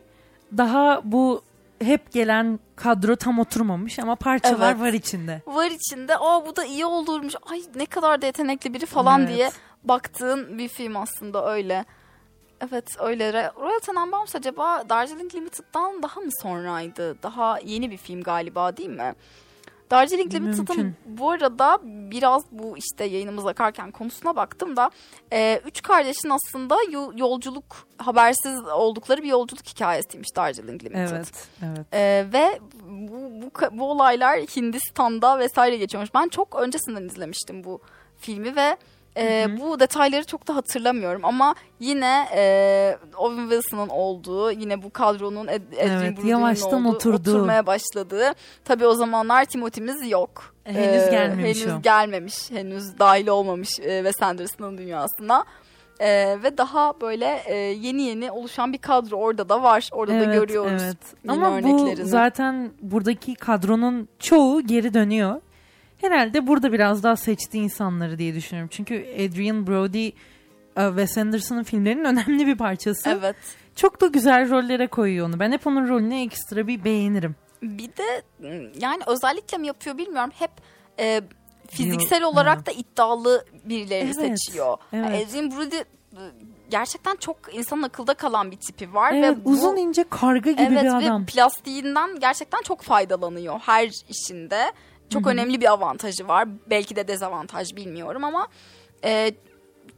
[0.57, 1.41] Daha bu
[1.82, 4.82] hep gelen kadro tam oturmamış ama parçalar Evet.
[4.82, 5.42] var içinde.
[5.48, 9.30] var içinde aa bu da iyi olurmuş ay ne kadar da yetenekli biri falan Evet.
[9.36, 9.52] diye
[9.84, 11.86] baktığın bir film aslında öyle.
[12.70, 13.52] Evet öyle.
[13.62, 17.24] Royal Tenenbaums acaba Darjeeling Limited'dan daha mı sonraydı?
[17.24, 19.16] Daha yeni bir film galiba değil mi?
[19.92, 24.92] Darjeeling Limited'ın bu arada biraz bu işte yayınımız akarken konusuna baktım da
[25.34, 31.16] e, üç kardeşin aslında yo- yolculuk habersiz oldukları bir yolculuk hikayesiymiş Darjeeling Limited.
[31.16, 31.86] Evet, evet.
[31.94, 32.60] Ee, ve
[32.90, 36.14] bu, bu, bu olaylar Hindistan'da vesaire geçiyormuş.
[36.14, 37.82] Ben çok öncesinden izlemiştim bu
[38.18, 38.78] filmi ve
[39.18, 45.47] e, bu detayları çok da hatırlamıyorum ama yine e, Owen Wilson'ın olduğu yine bu kadronun
[45.47, 47.32] Ed, Evet, yavaştan olduğu, oturduğu.
[47.32, 48.34] oturmaya başladığı.
[48.66, 50.53] Tabii o zamanlar Timothy'miz yok.
[50.66, 51.82] E, henüz gelmemiş henüz o.
[51.82, 52.51] gelmemiş.
[52.51, 55.45] Henüz dahil olmamış e, Wes Anderson'ın dünyasına.
[55.99, 59.89] E, ve daha böyle e, yeni yeni oluşan bir kadro orada da var.
[59.91, 60.82] Orada da görüyoruz.
[60.86, 60.97] Evet.
[61.28, 65.41] Ama bu zaten buradaki kadronun çoğu geri dönüyor.
[66.06, 68.70] Herhalde burada biraz daha seçti insanları diye düşünüyorum.
[68.74, 70.14] Çünkü Adrian Brody e,
[70.88, 73.10] Wes Anderson'ın filmlerinin önemli bir parçası.
[73.10, 73.36] Evet.
[73.76, 75.39] Çok da güzel rollere koyuyor onu.
[75.39, 77.36] Ben hep onun rolünü ekstra bir beğenirim.
[77.62, 80.32] Bir de ım, yani özellikle mi yapıyor bilmiyorum.
[80.39, 80.51] Hep
[80.99, 81.22] e,
[81.70, 82.66] fiziksel Yok, olarak ha.
[82.66, 84.78] da iddialı birilerini Evet, seçiyor.
[84.93, 85.06] evet.
[85.06, 85.84] Yani Adrien Brody e,
[86.70, 90.62] gerçekten çok insanın akılda kalan bir tipi var Evet, ve bu, uzun ince karga gibi
[90.62, 91.26] evet bir ve adam.
[91.26, 94.72] plastiğinden gerçekten çok faydalanıyor her işinde.
[95.10, 96.47] Çok önemli bir avantajı var.
[96.70, 98.47] Belki de dezavantaj bilmiyorum ama
[99.03, 99.32] e,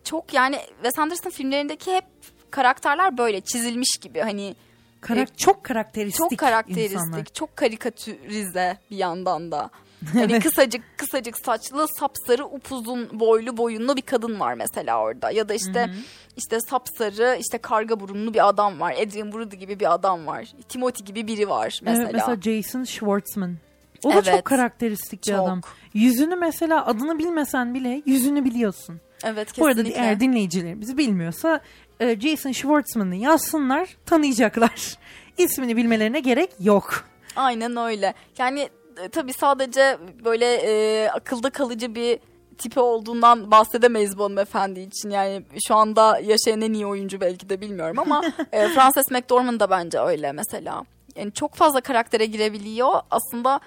[0.03, 2.05] çok yani Wes Anderson filmlerindeki hep
[2.51, 4.55] karakterler böyle çizilmiş gibi hani
[5.01, 7.25] Karak- çok karakteristik çok karakteristik, insanlar.
[7.25, 9.69] çok karikatürize bir yandan da.
[10.13, 15.31] Hani kısacık kısacık saçlı, sapsarı, upuzun boylu, boyunlu bir kadın var mesela orada.
[15.31, 15.89] Ya da işte
[16.37, 18.93] işte sapsarı, işte karga burunlu bir adam var.
[18.93, 20.53] Adrian Brody gibi bir adam var.
[20.69, 22.03] Timothy gibi biri var mesela.
[22.03, 23.57] Evet, mesela Jason Schwartzman.
[24.03, 24.25] O da Evet.
[24.25, 25.39] çok karakteristik bir Çok.
[25.47, 25.61] adam.
[25.93, 29.01] Yüzünü mesela adını bilmesen bile yüzünü biliyorsun.
[29.23, 30.01] Evet Bu arada kesinlikle.
[30.05, 31.59] eğer dinleyicilerimiz bilmiyorsa
[31.99, 34.97] e, Jason Schwartzman'ı yazsınlar tanıyacaklar.
[35.37, 37.03] İsmini bilmelerine gerek yok.
[37.35, 38.13] Aynen öyle.
[38.37, 38.69] Yani
[39.03, 42.19] e, tabii sadece böyle e, akılda kalıcı bir
[42.57, 45.09] tipi olduğundan bahsedemeyiz bu hanımefendi için.
[45.09, 48.21] Yani şu anda yaşayan en iyi oyuncu belki de bilmiyorum ama
[48.51, 50.83] e, Frances McDormand da bence öyle mesela.
[51.15, 53.01] Yani çok fazla karaktere girebiliyor.
[53.11, 53.59] Aslında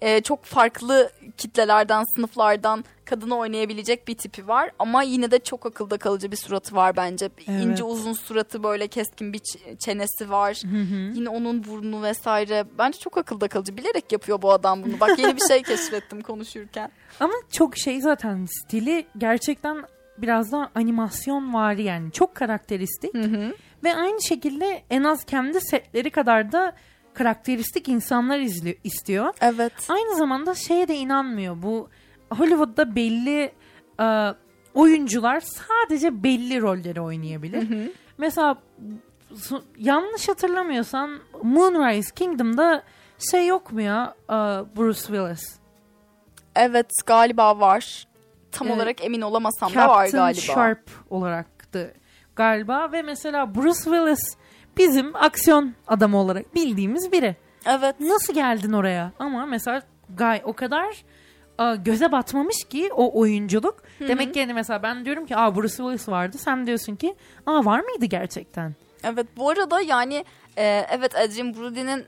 [0.00, 4.70] e, çok farklı kitlelerden, sınıflardan kadını oynayabilecek bir tipi var.
[4.78, 7.30] Ama yine de çok akılda kalıcı bir suratı var bence.
[7.48, 7.64] Evet.
[7.64, 9.40] İnce uzun suratı böyle keskin bir
[9.78, 10.62] çenesi var.
[11.14, 12.64] Yine onun burnu vesaire.
[12.78, 13.76] Bence çok akılda kalıcı.
[13.76, 15.00] Bilerek yapıyor bu adam bunu.
[15.00, 16.90] Bak yeni bir şey keşfettim konuşurken.
[17.20, 19.84] Ama çok şey zaten stili gerçekten
[20.18, 23.14] biraz daha animasyon var yani çok karakteristik
[23.84, 26.72] ve aynı şekilde en az kendi setleri kadar da
[27.18, 29.34] karakteristik insanlar izliyor, istiyor.
[29.40, 29.72] Evet.
[29.88, 31.62] Aynı zamanda şeye de inanmıyor.
[31.62, 31.88] Bu
[32.30, 33.52] Hollywood'da belli
[34.00, 34.34] e,
[34.74, 37.90] oyuncular sadece belli rolleri oynayabilir.
[38.18, 38.56] Mesela
[39.34, 42.82] su- yanlış hatırlamıyorsan Moonrise Kingdom'da
[43.30, 44.32] şey yok mu ya e,
[44.76, 45.58] Bruce Willis?
[46.56, 48.08] Evet galiba var.
[48.52, 48.76] Tam Evet.
[48.76, 50.40] olarak emin olamasam da var Captain galiba.
[50.40, 51.94] Sharp olaraktı
[52.36, 54.36] galiba ve mesela Bruce Willis
[54.78, 57.36] bizim aksiyon adamı olarak bildiğimiz biri.
[57.66, 58.00] Evet.
[58.00, 59.12] Nasıl geldin oraya?
[59.18, 59.82] Ama mesela
[60.18, 61.04] Guy o kadar
[61.58, 63.82] a, göze batmamış ki o oyunculuk.
[64.00, 66.38] Demek ki yani mesela ben diyorum ki aa Bruce Willis vardı.
[66.38, 67.14] Sen diyorsun ki
[67.46, 68.74] aa var mıydı gerçekten?
[69.04, 70.24] Evet bu arada yani
[70.56, 72.04] e, evet Adrien Brody'nin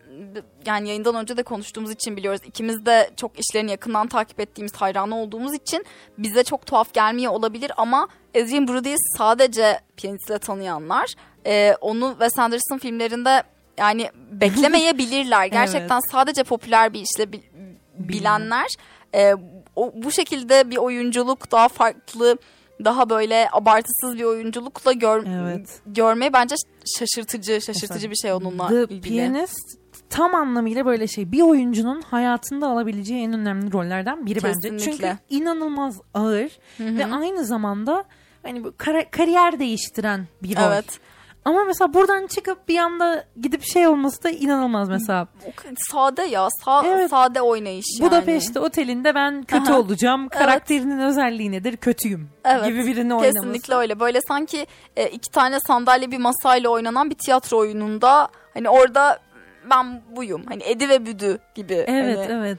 [0.67, 2.41] yani yayından önce de konuştuğumuz için biliyoruz.
[2.45, 5.85] İkimiz de çok işlerini yakından takip ettiğimiz, hayranı olduğumuz için
[6.19, 11.15] bize çok tuhaf gelmiyor olabilir ama Adrien Brody'yi sadece piyanistle tanıyanlar
[11.47, 13.43] e, onu Wes Anderson filmlerinde
[13.79, 15.47] yani beklemeyebilirler.
[15.53, 17.43] Gerçekten sadece popüler bir işle bil-
[17.99, 18.67] bilenler
[19.15, 19.35] e,
[19.77, 22.39] o, bu şekilde bir oyunculuk daha farklı
[22.85, 25.81] daha böyle abartısız bir oyunculukla gör, Evet.
[25.87, 26.55] görmeyi bence
[26.99, 29.01] şaşırtıcı şaşırtıcı Mesela bir şey onunla The ilgili.
[29.01, 29.79] Pianist
[30.11, 31.33] tam anlamıyla böyle şey.
[31.33, 34.57] Bir oyuncunun hayatında alabileceği en önemli rollerden biri bence.
[34.63, 35.19] Çünkü Kesinlikle.
[35.31, 38.05] inanılmaz ağır ve aynı zamanda
[38.43, 40.63] hani bu kara- kariyer değiştiren bir rol.
[40.73, 41.01] Evet.
[41.45, 45.27] Ama mesela buradan çıkıp bir anda gidip şey olması da inanılmaz mesela.
[45.91, 46.49] Sade ya.
[46.65, 47.11] Sa- Evet.
[47.11, 48.11] Sade oynayış yani.
[48.11, 49.81] Budapest otelinde ben kötü Aha.
[49.81, 50.29] olacağım.
[50.29, 51.77] Karakterinin özelliği nedir?
[51.77, 52.29] Kötüyüm.
[52.45, 53.33] Evet, Gibi birini oynaması.
[53.35, 54.01] Kesinlikle öyle.
[54.01, 54.67] Böyle sanki
[54.97, 59.19] e, iki tane sandalye bir masayla oynanan bir tiyatro oyununda hani orada
[59.71, 60.43] ben buyum.
[60.49, 61.75] Hani Edi ve Büdü gibi.
[61.87, 62.59] Evet Hani- evet.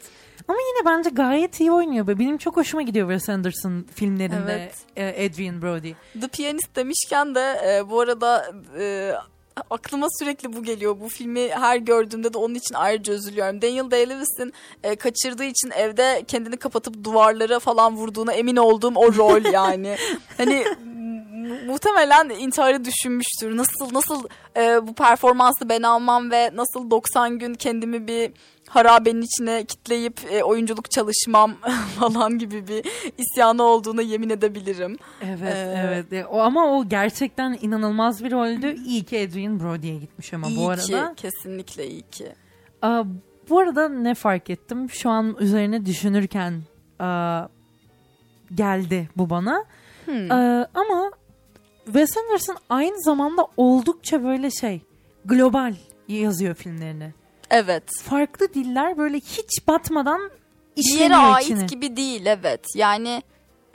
[0.51, 2.07] Ama yine bence gayet iyi oynuyor.
[2.07, 2.19] be.
[2.19, 5.93] Benim çok hoşuma gidiyor Wes Anderson filmlerinde e, Adrian Brody.
[6.21, 9.13] The Pianist demişken de e, bu arada e,
[9.69, 10.99] aklıma sürekli bu geliyor.
[10.99, 13.61] Bu filmi her gördüğümde de onun için ayrıca üzülüyorum.
[13.61, 19.43] Daniel Day-Lewis'in e, kaçırdığı için evde kendini kapatıp duvarlara falan vurduğuna emin olduğum o rol
[19.53, 19.95] yani.
[20.37, 23.57] hani mu- muhtemelen intiharı düşünmüştür.
[23.57, 24.23] Nasıl nasıl
[24.57, 28.31] e, bu performansı ben almam ve nasıl 90 gün kendimi bir
[28.73, 31.53] harabenin içine kitleyip e, oyunculuk çalışmam
[31.99, 32.85] falan gibi bir
[33.17, 34.97] isyanı olduğuna yemin edebilirim.
[35.21, 36.13] Evet Ee, evet.
[36.13, 38.75] E, O ama o gerçekten inanılmaz bir roldü.
[38.85, 41.13] İyi ki Adrian Brody'ye gitmiş ama iyi bu arada.
[41.15, 42.27] ki, kesinlikle iyi ki.
[42.81, 43.03] Aa,
[43.49, 44.89] bu arada ne fark ettim?
[44.89, 46.61] Şu an üzerine düşünürken
[46.99, 47.47] aa,
[48.55, 49.65] geldi bu bana.
[50.05, 50.31] Hmm.
[50.31, 51.11] Aa, ama
[51.85, 54.81] Wes Anderson aynı zamanda oldukça böyle şey
[55.25, 55.75] global
[56.07, 57.13] yazıyor filmlerini.
[57.51, 57.83] Evet.
[58.03, 60.21] Farklı diller böyle hiç batmadan
[60.77, 61.65] Bir yere işleniyor ait içine.
[61.65, 62.65] gibi değil evet.
[62.75, 63.23] Yani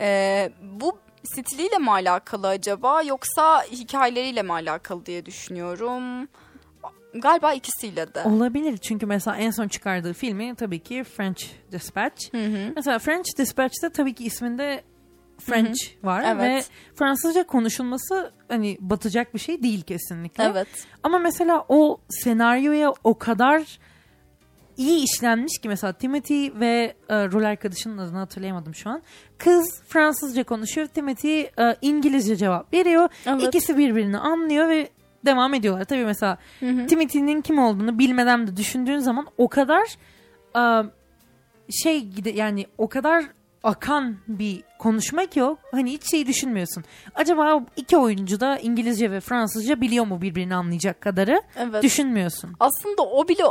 [0.00, 6.28] e, bu stiliyle mi alakalı acaba yoksa hikayeleriyle mi alakalı diye düşünüyorum.
[7.14, 8.22] Galiba ikisiyle de.
[8.24, 12.34] Olabilir çünkü mesela en son çıkardığı filmi tabii ki French Dispatch.
[12.34, 12.72] Hı hı.
[12.76, 14.82] Mesela French Dispatch'te tabii ki isminde
[15.38, 16.42] French var Evet.
[16.42, 16.62] ve
[16.94, 20.44] Fransızca konuşulması hani batacak bir şey değil kesinlikle.
[20.44, 20.68] Evet.
[21.02, 23.78] Ama mesela o senaryoya o kadar
[24.76, 29.02] iyi işlenmiş ki mesela Timothy ve e, rol arkadaşının adını hatırlayamadım şu an.
[29.38, 30.86] Kız Fransızca konuşuyor.
[30.86, 33.08] Timothy e, İngilizce cevap veriyor.
[33.26, 33.42] Evet.
[33.42, 34.88] İkisi birbirini anlıyor ve
[35.26, 35.84] devam ediyorlar.
[35.84, 39.96] Tabii mesela Timothy'nin kim olduğunu bilmeden de düşündüğün zaman o kadar
[40.56, 40.62] e,
[41.82, 43.24] şey gide yani o kadar
[43.66, 45.58] akan bir konuşmak yok.
[45.70, 46.84] Hani hiç şey düşünmüyorsun.
[47.14, 51.42] Acaba iki oyuncu da İngilizce ve Fransızca biliyor mu birbirini anlayacak kadarı?
[51.56, 51.82] Evet.
[51.82, 52.50] Düşünmüyorsun.
[52.60, 53.42] Aslında o bile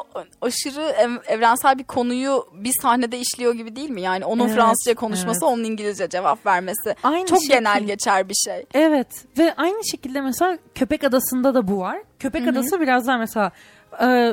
[0.41, 4.01] aşırı ev- evrensel bir konuyu bir sahnede işliyor gibi değil mi?
[4.01, 5.53] Yani onun Evet, Fransızca konuşması, evet.
[5.53, 6.95] onun İngilizce cevap vermesi.
[7.03, 8.65] Aynı Çok şekil- genel geçer bir şey.
[8.73, 9.07] Evet
[9.37, 11.97] ve aynı şekilde mesela Köpek Adası'nda da bu var.
[12.19, 13.51] Köpek Adası biraz daha mesela
[14.01, 14.31] e,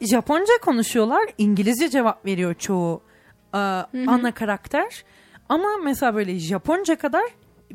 [0.00, 1.22] Japonca konuşuyorlar.
[1.38, 3.00] İngilizce cevap veriyor çoğu
[3.54, 3.58] e,
[4.06, 5.04] ana karakter.
[5.48, 7.22] Ama mesela böyle Japonca kadar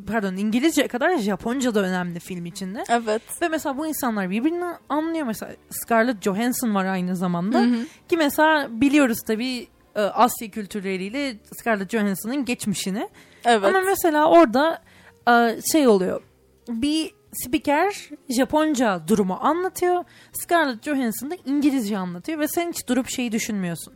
[0.07, 2.83] pardon İngilizce kadar Japonca da önemli film içinde.
[2.89, 3.21] Evet.
[3.41, 5.25] Ve mesela bu insanlar birbirini anlıyor.
[5.25, 7.65] Mesela Scarlett Johansson var aynı zamanda.
[8.09, 13.09] Ki mesela biliyoruz tabii e, Asya kültürleriyle Scarlett Johansson'ın geçmişini.
[13.45, 13.65] Evet.
[13.65, 14.81] Ama mesela orada
[15.29, 16.21] e, şey oluyor.
[16.67, 20.03] Bir spiker Japonca durumu anlatıyor.
[20.33, 23.93] Scarlett Johansson da İngilizce anlatıyor ve sen hiç durup şeyi düşünmüyorsun.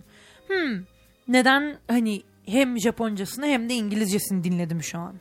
[0.48, 0.84] Hmm,
[1.28, 5.14] neden hani hem Japoncasını hem de İngilizcesini dinledim şu an.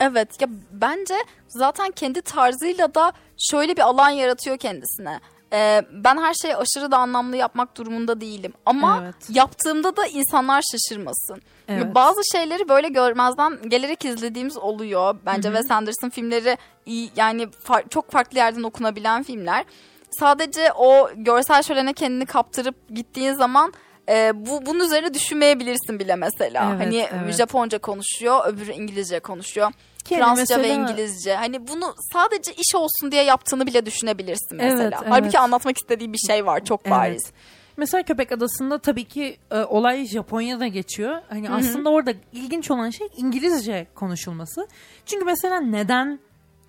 [0.00, 1.14] Evet ya bence
[1.48, 3.12] zaten kendi tarzıyla da
[3.50, 5.20] şöyle bir alan yaratıyor kendisine.
[5.52, 8.52] Ee, ben her şeyi aşırı da anlamlı yapmak durumunda değilim.
[8.66, 9.14] Ama Evet.
[9.28, 11.42] yaptığımda da insanlar şaşırmasın.
[11.68, 11.94] Evet.
[11.94, 15.16] Bazı şeyleri böyle görmezden gelerek izlediğimiz oluyor.
[15.26, 16.56] Bence Wes Anderson filmleri
[16.86, 19.64] iyi, yani far- çok farklı yerden okunabilen filmler.
[20.10, 23.72] Sadece o görsel şölene kendini kaptırıp gittiğin zaman
[24.08, 26.70] e, bu bunun üzerine düşünmeyebilirsin bile mesela.
[26.70, 27.34] Evet, hani evet.
[27.34, 29.72] Japonca konuşuyor, öbürü İngilizce konuşuyor.
[30.04, 31.34] Ki Fransızca ve mesela- İngilizce.
[31.36, 34.82] Hani bunu sadece iş olsun diye yaptığını bile düşünebilirsin mesela.
[34.82, 35.40] Evet, Halbuki evet.
[35.40, 36.90] anlatmak istediği bir şey var çok Evet.
[36.92, 37.32] bariz.
[37.76, 41.22] Mesela Köpek Adası'nda tabii ki e, olay Japonya'da geçiyor.
[41.28, 44.68] Hani aslında orada ilginç olan şey İngilizce konuşulması.
[45.06, 46.20] Çünkü mesela neden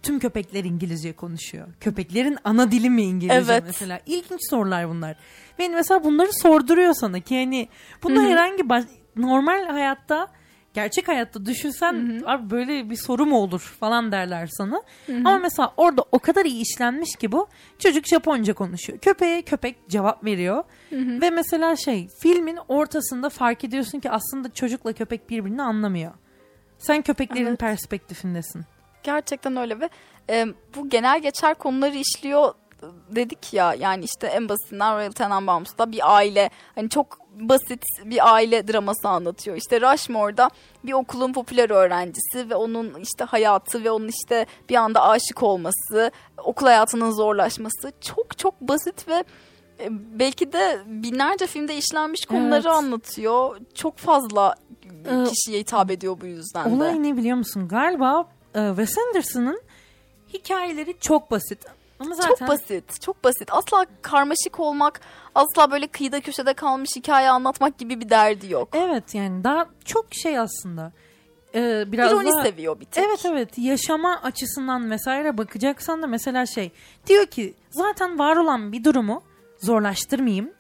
[0.04, 1.68] tüm köpekler İngilizce konuşuyor?
[1.80, 3.64] Köpeklerin ana dili mi İngilizce Evet.
[3.68, 3.99] mesela?
[4.06, 5.16] İlginç sorular bunlar.
[5.60, 7.68] Ve mesela bunları sorduruyor sana ki hani
[8.04, 8.86] bunlar herhangi baş-
[9.16, 10.28] normal hayatta
[10.74, 14.82] gerçek hayatta düşünsen abi böyle bir soru mu olur falan derler sana.
[15.10, 17.47] Ama mesela orada o kadar iyi işlenmiş ki bu.
[17.80, 18.99] Çocuk Japonca konuşuyor.
[18.99, 20.64] Köpeğe köpek cevap veriyor.
[20.91, 26.12] Ve mesela şey filmin ortasında fark ediyorsun ki aslında çocukla köpek birbirini anlamıyor.
[26.78, 27.60] Sen köpeklerin Evet.
[27.60, 28.62] perspektifindesin.
[29.04, 29.89] Gerçekten öyle ve
[30.30, 32.54] e, bu genel geçer konuları işliyor
[33.10, 38.68] dedik ya yani işte en basitinden Royal Tenenbaums'da bir aile hani çok basit bir aile
[38.68, 39.58] draması anlatıyor.
[39.58, 40.49] İşte Rushmore'da
[40.84, 46.12] bir okulun popüler öğrencisi ve onun işte hayatı ve onun işte bir anda aşık olması,
[46.38, 49.24] okul hayatının zorlaşması çok çok basit ve
[49.89, 52.66] belki de binlerce filmde işlenmiş konuları Evet.
[52.66, 53.58] anlatıyor.
[53.76, 54.56] Çok fazla
[55.30, 56.76] kişiye hitap ediyor bu yüzden de.
[56.76, 57.68] Olay ne biliyor musun?
[57.68, 59.62] Galiba e, Wes Anderson'ın
[60.34, 61.66] hikayeleri çok basit.
[61.99, 63.47] Ama zaten Çok basit, çok basit.
[63.52, 65.02] Asla karmaşık olmak,
[65.36, 68.70] asla böyle kıyıda köşede kalmış hikaye anlatmak gibi bir derdi yok.
[68.74, 70.91] Evet yani daha çok şey aslında.
[71.56, 72.43] Ee, biraz İroni daha...
[72.43, 73.06] seviyor bir tek.
[73.06, 76.72] Evet evet yaşama açısından vesaire bakacaksan da mesela şey
[77.08, 79.24] diyor ki zaten var olan bir durumu
[79.60, 80.52] zorlaştırmayayım.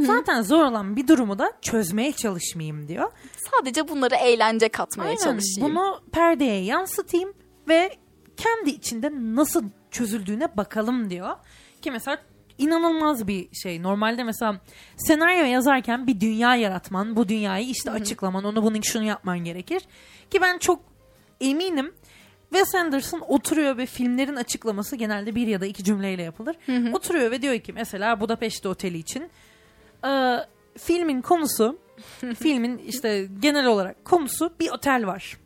[0.00, 3.12] Zaten zor olan bir durumu da çözmeye çalışmayayım diyor.
[3.50, 5.70] Sadece bunları eğlence katmaya Aynen çalışayım.
[5.70, 7.32] bunu perdeye yansıtayım
[7.68, 7.96] ve
[8.36, 11.36] kendi içinde nasıl çözüldüğüne bakalım diyor.
[11.82, 12.18] Ki mesela
[12.58, 13.82] inanılmaz bir şey.
[13.82, 14.60] Normalde mesela
[14.96, 19.82] senaryo yazarken bir dünya yaratman, bu dünyayı işte açıklaman, onu bunun şunu yapman gerekir.
[20.30, 20.80] Ki ben çok
[21.40, 21.92] eminim
[22.50, 26.56] Wes Anderson oturuyor ve filmlerin açıklaması genelde bir ya da iki cümleyle yapılır.
[26.92, 29.30] Oturuyor ve diyor ki mesela Budapest Oteli için
[30.04, 30.36] e,
[30.78, 31.78] filmin konusu
[32.38, 35.36] filmin işte genel olarak konusu bir otel var.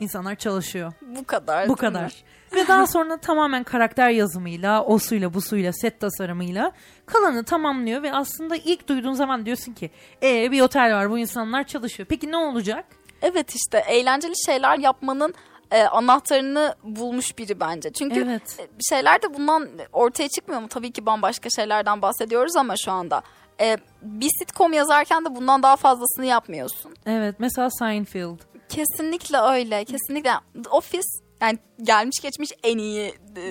[0.00, 0.92] İnsanlar çalışıyor.
[1.02, 1.68] Bu kadar.
[1.68, 2.24] Bu kadar.
[2.54, 6.72] Ve daha sonra tamamen karakter yazımıyla, o suyla bu suyla, set tasarımıyla
[7.06, 9.90] kalanı tamamlıyor ve aslında ilk duyduğun zaman diyorsun ki
[10.22, 12.06] ee bir otel var bu insanlar çalışıyor.
[12.10, 12.84] Peki ne olacak?
[13.22, 15.34] Evet işte eğlenceli şeyler yapmanın
[15.70, 17.92] e, anahtarını bulmuş biri bence.
[17.92, 18.56] Çünkü Evet.
[18.60, 20.68] e, şeyler de bundan ortaya çıkmıyor mu?
[20.68, 23.22] Tabii ki bambaşka şeylerden bahsediyoruz ama şu anda.
[23.60, 26.94] E, bir sitcom yazarken de bundan daha fazlasını yapmıyorsun.
[27.06, 28.38] Evet mesela Seinfeld.
[28.68, 29.84] Kesinlikle öyle.
[29.84, 30.30] Kesinlikle.
[30.64, 33.42] The Office yani gelmiş geçmiş en iyi e,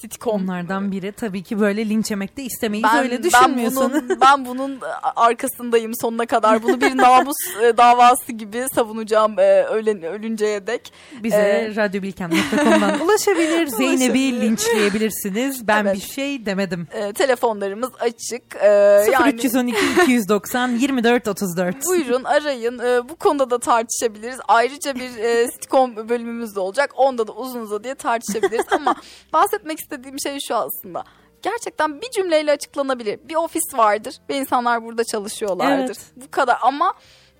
[0.00, 0.42] sitcom.
[0.42, 3.92] Onlardan biri tabii ki böyle linç yemek de istemeyiz Ben, öyle ben düşünmüyorsun.
[3.92, 4.80] bunun, ben bunun
[5.16, 6.62] arkasındayım sonuna kadar.
[6.62, 10.92] Bunu bir namus e, davası gibi savunacağım e, ölen, ölünceye dek.
[11.22, 13.66] Bize Ee, radyobilkem.com'dan ulaşabilir.
[13.66, 15.68] Zeynep'i linçleyebilirsiniz.
[15.68, 15.94] Ben Evet.
[15.96, 16.88] bir şey demedim.
[16.92, 18.42] E, telefonlarımız açık.
[18.62, 18.66] E,
[19.12, 21.86] yani 0312 290 24 34.
[21.86, 22.78] buyurun arayın.
[22.78, 24.38] E, bu konuda da tartışabiliriz.
[24.48, 26.90] Ayrıca bir e, sitcom bölümümüz de olacak.
[26.96, 28.66] Onda da uzun uzadıya tartışabiliriz.
[28.70, 28.94] Ama
[29.32, 31.04] bahsetmek istediğim şey şu aslında.
[31.42, 33.20] Gerçekten bir cümleyle açıklanabilir.
[33.28, 35.84] Bir ofis vardır ve insanlar burada çalışıyorlardır.
[35.84, 36.12] Evet.
[36.16, 36.94] Bu kadar ama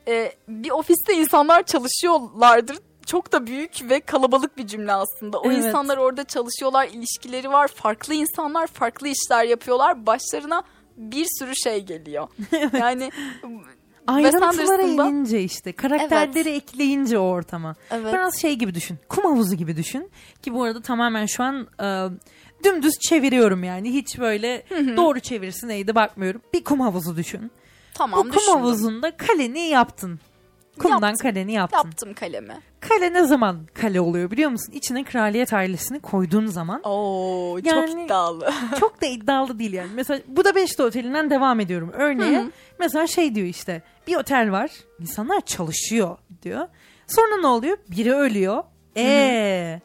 [0.08, 2.78] e, bir ofiste insanlar çalışıyorlardır.
[3.06, 5.38] Çok da büyük ve kalabalık bir cümle aslında.
[5.38, 5.64] O Evet.
[5.64, 7.68] insanlar orada çalışıyorlar, ilişkileri var.
[7.68, 10.06] Farklı insanlar farklı işler yapıyorlar.
[10.06, 10.62] Başlarına
[10.96, 12.28] bir sürü şey geliyor.
[12.78, 13.10] Yani
[14.06, 17.74] Ayrıntılara inince işte karakterleri ekleyince o ortama.
[17.90, 18.12] evet.
[18.14, 18.98] Biraz şey gibi düşün.
[19.08, 20.10] Kum havuzu gibi düşün.
[20.42, 22.08] Ki bu arada tamamen şu an e,
[22.64, 23.92] dümdüz çeviriyorum yani.
[23.92, 24.62] Hiç böyle
[24.96, 26.40] doğru çevirisi neydi bakmıyorum.
[26.54, 27.50] Bir kum havuzu düşün.
[27.94, 28.54] tamam bu kum düşündüm.
[28.54, 30.20] havuzunda kaleni yaptın.
[30.78, 31.30] Kumdan Yaptım.
[31.30, 31.76] kaleni yaptın.
[31.78, 32.54] Yaptım kalemi.
[32.80, 34.72] Kale ne zaman kale oluyor biliyor musun?
[34.72, 38.52] İçine kraliyet ailesini koyduğun zaman Oo çok Yani- iddialı.
[38.80, 39.90] çok da iddialı değil yani.
[39.94, 41.92] Mesela bu da Beşte Oteli'nden devam ediyorum.
[41.96, 42.50] Hı.
[42.78, 44.70] mesela şey diyor işte bir otel var
[45.00, 46.68] insanlar çalışıyor diyor.
[47.06, 47.78] Sonra ne oluyor?
[47.90, 48.62] Biri ölüyor.
[48.96, 49.80] Ee,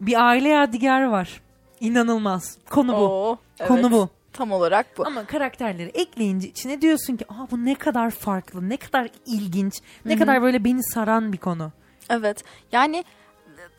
[0.00, 1.40] bir aile yadigarı var.
[1.80, 2.58] İnanılmaz.
[2.70, 2.96] Konu bu.
[2.96, 3.38] Oo,
[3.68, 3.90] Konu evet.
[3.90, 4.08] bu.
[4.32, 5.06] Tam olarak bu.
[5.06, 10.18] Ama karakterleri ekleyince içine diyorsun ki Aa, bu ne kadar farklı, ne kadar ilginç, ne
[10.18, 11.72] kadar böyle beni saran bir konu.
[12.10, 12.44] Evet.
[12.72, 13.04] Yani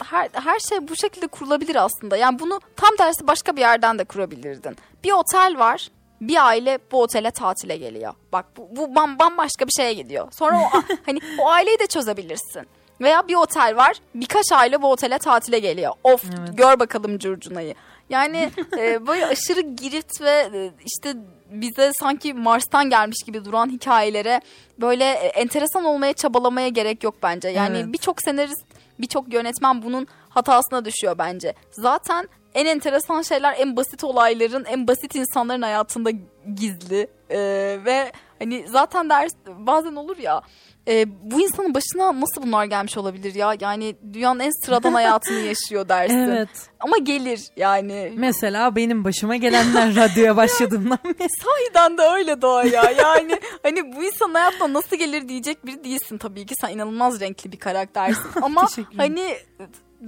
[0.04, 2.18] her, her şey bu şekilde kurulabilir aslında.
[2.18, 4.76] Yani bunu tam tersi başka bir yerden de kurabilirdin.
[5.04, 5.88] Bir otel var.
[6.22, 8.14] Bir aile bu otele tatile geliyor.
[8.32, 10.28] Bak bu, bu bam- bambaşka bir şeye gidiyor.
[10.32, 12.68] Sonra o hani o aileyi de çözebilirsin.
[13.02, 13.98] Veya bir otel var.
[14.16, 15.94] Birkaç aile bu otele tatile geliyor.
[16.04, 16.58] Of Evet.
[16.58, 17.76] gör bakalım curcunayı.
[18.10, 21.14] Yani e, böyle aşırı girift ve e, işte
[21.50, 24.42] bize sanki Mars'tan gelmiş gibi duran hikayelere
[24.82, 27.50] böyle e, enteresan olmaya çabalamaya gerek yok bence.
[27.50, 27.94] Yani Evet.
[27.94, 28.66] birçok senarist,
[29.00, 31.54] birçok yönetmen bunun hatasına düşüyor bence.
[31.72, 36.12] Zaten en enteresan şeyler en basit olayların, en basit insanların hayatında
[36.56, 37.08] gizli.
[37.30, 37.40] E,
[37.86, 40.42] ve hani zaten ders bazen olur ya
[40.88, 43.56] e, bu insanın başına nasıl bunlar gelmiş olabilir ya?
[43.60, 46.18] Yani dünyanın en sıradan hayatını yaşıyor dersin.
[46.18, 46.50] Evet.
[46.80, 48.14] Ama gelir yani.
[48.18, 51.28] Mesela benim başıma gelenler radyoya başladığımdan beri.
[51.44, 52.84] Sahiden de öyle doğa ya.
[52.98, 56.56] Yani hani bu insan hayatına nasıl gelir diyecek biri değilsin tabii ki.
[56.62, 58.24] Sen inanılmaz renkli bir karaktersin.
[58.42, 58.68] Ama
[58.98, 59.38] hani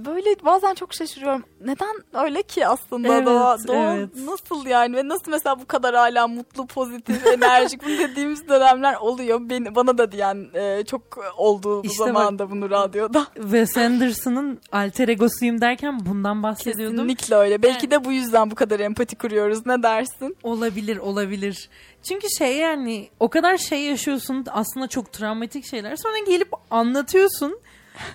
[0.04, 1.44] böyle bazen çok şaşırıyorum.
[1.60, 3.58] Neden öyle ki aslında Evet, doğa?
[3.66, 4.08] Doğa evet.
[4.16, 4.96] nasıl yani?
[4.96, 9.40] Ve nasıl mesela bu kadar hala mutlu, pozitif, enerjik bunu dediğimiz dönemler oluyor.
[9.42, 13.26] Beni, bana da diyen e, çok oldu bu İşte bak- zamanda bunu radyoda.
[13.34, 16.96] Wes Anderson'ın alter egosuyum derken bundan bahsediyordum.
[16.96, 17.62] Kesinlikle öyle.
[17.62, 19.66] Belki de bu yüzden bu kadar empati kuruyoruz.
[19.66, 20.36] Ne dersin?
[20.42, 21.68] Olabilir olabilir.
[22.08, 25.96] Çünkü şey yani o kadar şey yaşıyorsun aslında çok travmatik şeyler.
[25.96, 27.58] Sonra gelip anlatıyorsun.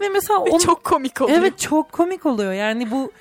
[0.02, 1.38] Ve mesela onu- çok komik oluyor.
[1.40, 2.54] Evet çok komik oluyor.
[2.54, 3.12] Yani bu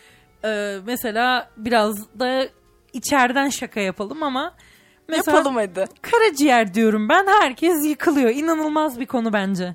[0.45, 2.49] e, mesela biraz da
[2.93, 4.55] içeriden şaka yapalım ama
[5.09, 5.85] mesela Yapalım hadi.
[6.03, 8.31] karaciğer diyorum ben herkes yıkılıyor.
[8.31, 9.75] İnanılmaz bir konu bence.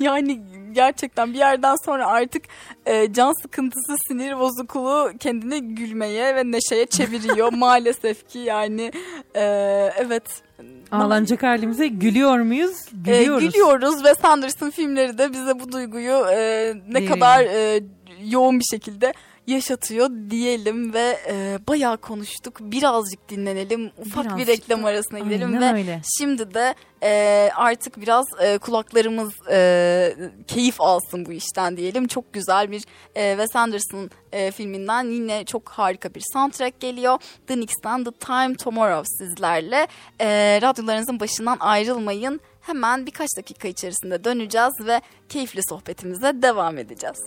[0.00, 2.42] Yani gerçekten bir yerden sonra artık
[2.86, 7.52] e, can sıkıntısı, sinir bozukluğu kendini gülmeye ve neşeye çeviriyor.
[7.56, 8.92] Maalesef ki yani
[9.34, 9.42] e,
[9.96, 10.22] evet.
[10.92, 12.76] Ağlanacak halimize gülüyor muyuz?
[13.06, 13.44] E, Gülüyoruz.
[13.52, 16.36] gülüyoruz ve Sanders'ın filmleri de bize bu duyguyu e,
[16.88, 17.14] ne Veriyor.
[17.14, 17.82] kadar e,
[18.24, 19.12] yoğun bir şekilde
[19.50, 22.56] yaşatıyor diyelim ve e, bayağı konuştuk.
[22.60, 23.90] Birazcık dinlenelim.
[23.98, 26.00] Ufak bir Birazcık reklam da- arasına gidelim Aynen ve öyle.
[26.18, 30.14] Şimdi de e, artık biraz e, kulaklarımız e,
[30.46, 32.06] keyif alsın bu işten diyelim.
[32.06, 32.84] Çok güzel bir
[33.14, 37.18] e, Wes Anderson e, filminden yine çok harika bir soundtrack geliyor.
[37.46, 39.86] The Knicks'ten The Time Tomorrow sizlerle.
[40.20, 42.40] E, radyolarınızın başından ayrılmayın.
[42.60, 47.18] Hemen birkaç dakika içerisinde döneceğiz ve keyifli sohbetimize devam edeceğiz.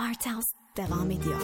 [0.00, 1.40] Art House devam ediyor.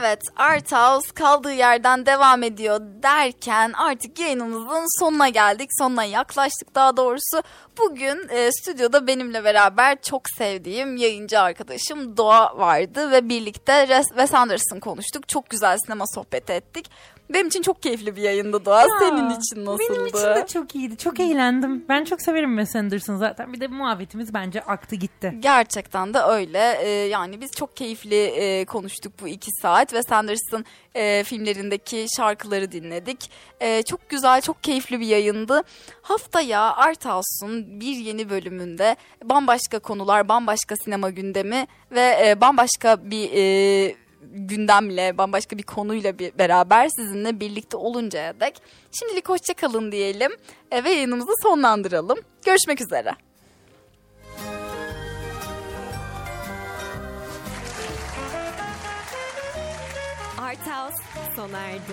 [0.00, 5.70] Evet Art House kaldığı yerden devam ediyor derken artık yayınımızın sonuna geldik.
[5.78, 7.42] Sonuna yaklaştık daha doğrusu.
[7.78, 14.80] Bugün e, stüdyoda benimle beraber çok sevdiğim yayıncı arkadaşım Doğa vardı ve birlikte Wes Anderson
[14.80, 15.28] konuştuk.
[15.28, 16.90] Çok güzel sinema sohbeti ettik.
[17.34, 18.82] Benim için çok keyifli bir yayındı Doğa.
[18.82, 19.90] Ya, Senin için nasıldı?
[19.90, 20.96] Benim için de çok iyiydi.
[20.96, 21.84] Çok eğlendim.
[21.88, 23.52] Ben çok severim Wes Anderson zaten.
[23.52, 25.34] Bir de muhabbetimiz bence aktı gitti.
[25.40, 26.78] Gerçekten de öyle.
[26.82, 30.64] Ee, yani biz çok keyifli e, konuştuk bu iki saat ve Sanders'ın
[30.94, 33.30] e, filmlerindeki şarkıları dinledik.
[33.60, 35.62] E, çok güzel, çok keyifli bir yayındı.
[36.02, 43.30] Haftaya Art House'un bir yeni bölümünde bambaşka konular, bambaşka sinema gündemi ve e, bambaşka bir
[43.32, 48.62] e, gündemle, bambaşka bir konuyla bir, beraber sizinle birlikte oluncaya dek
[48.92, 50.32] şimdilik hoşça kalın diyelim
[50.72, 52.18] ve yayınımızı sonlandıralım.
[52.44, 53.16] Görüşmek üzere.
[60.38, 61.02] Art House
[61.36, 61.92] sona erdi.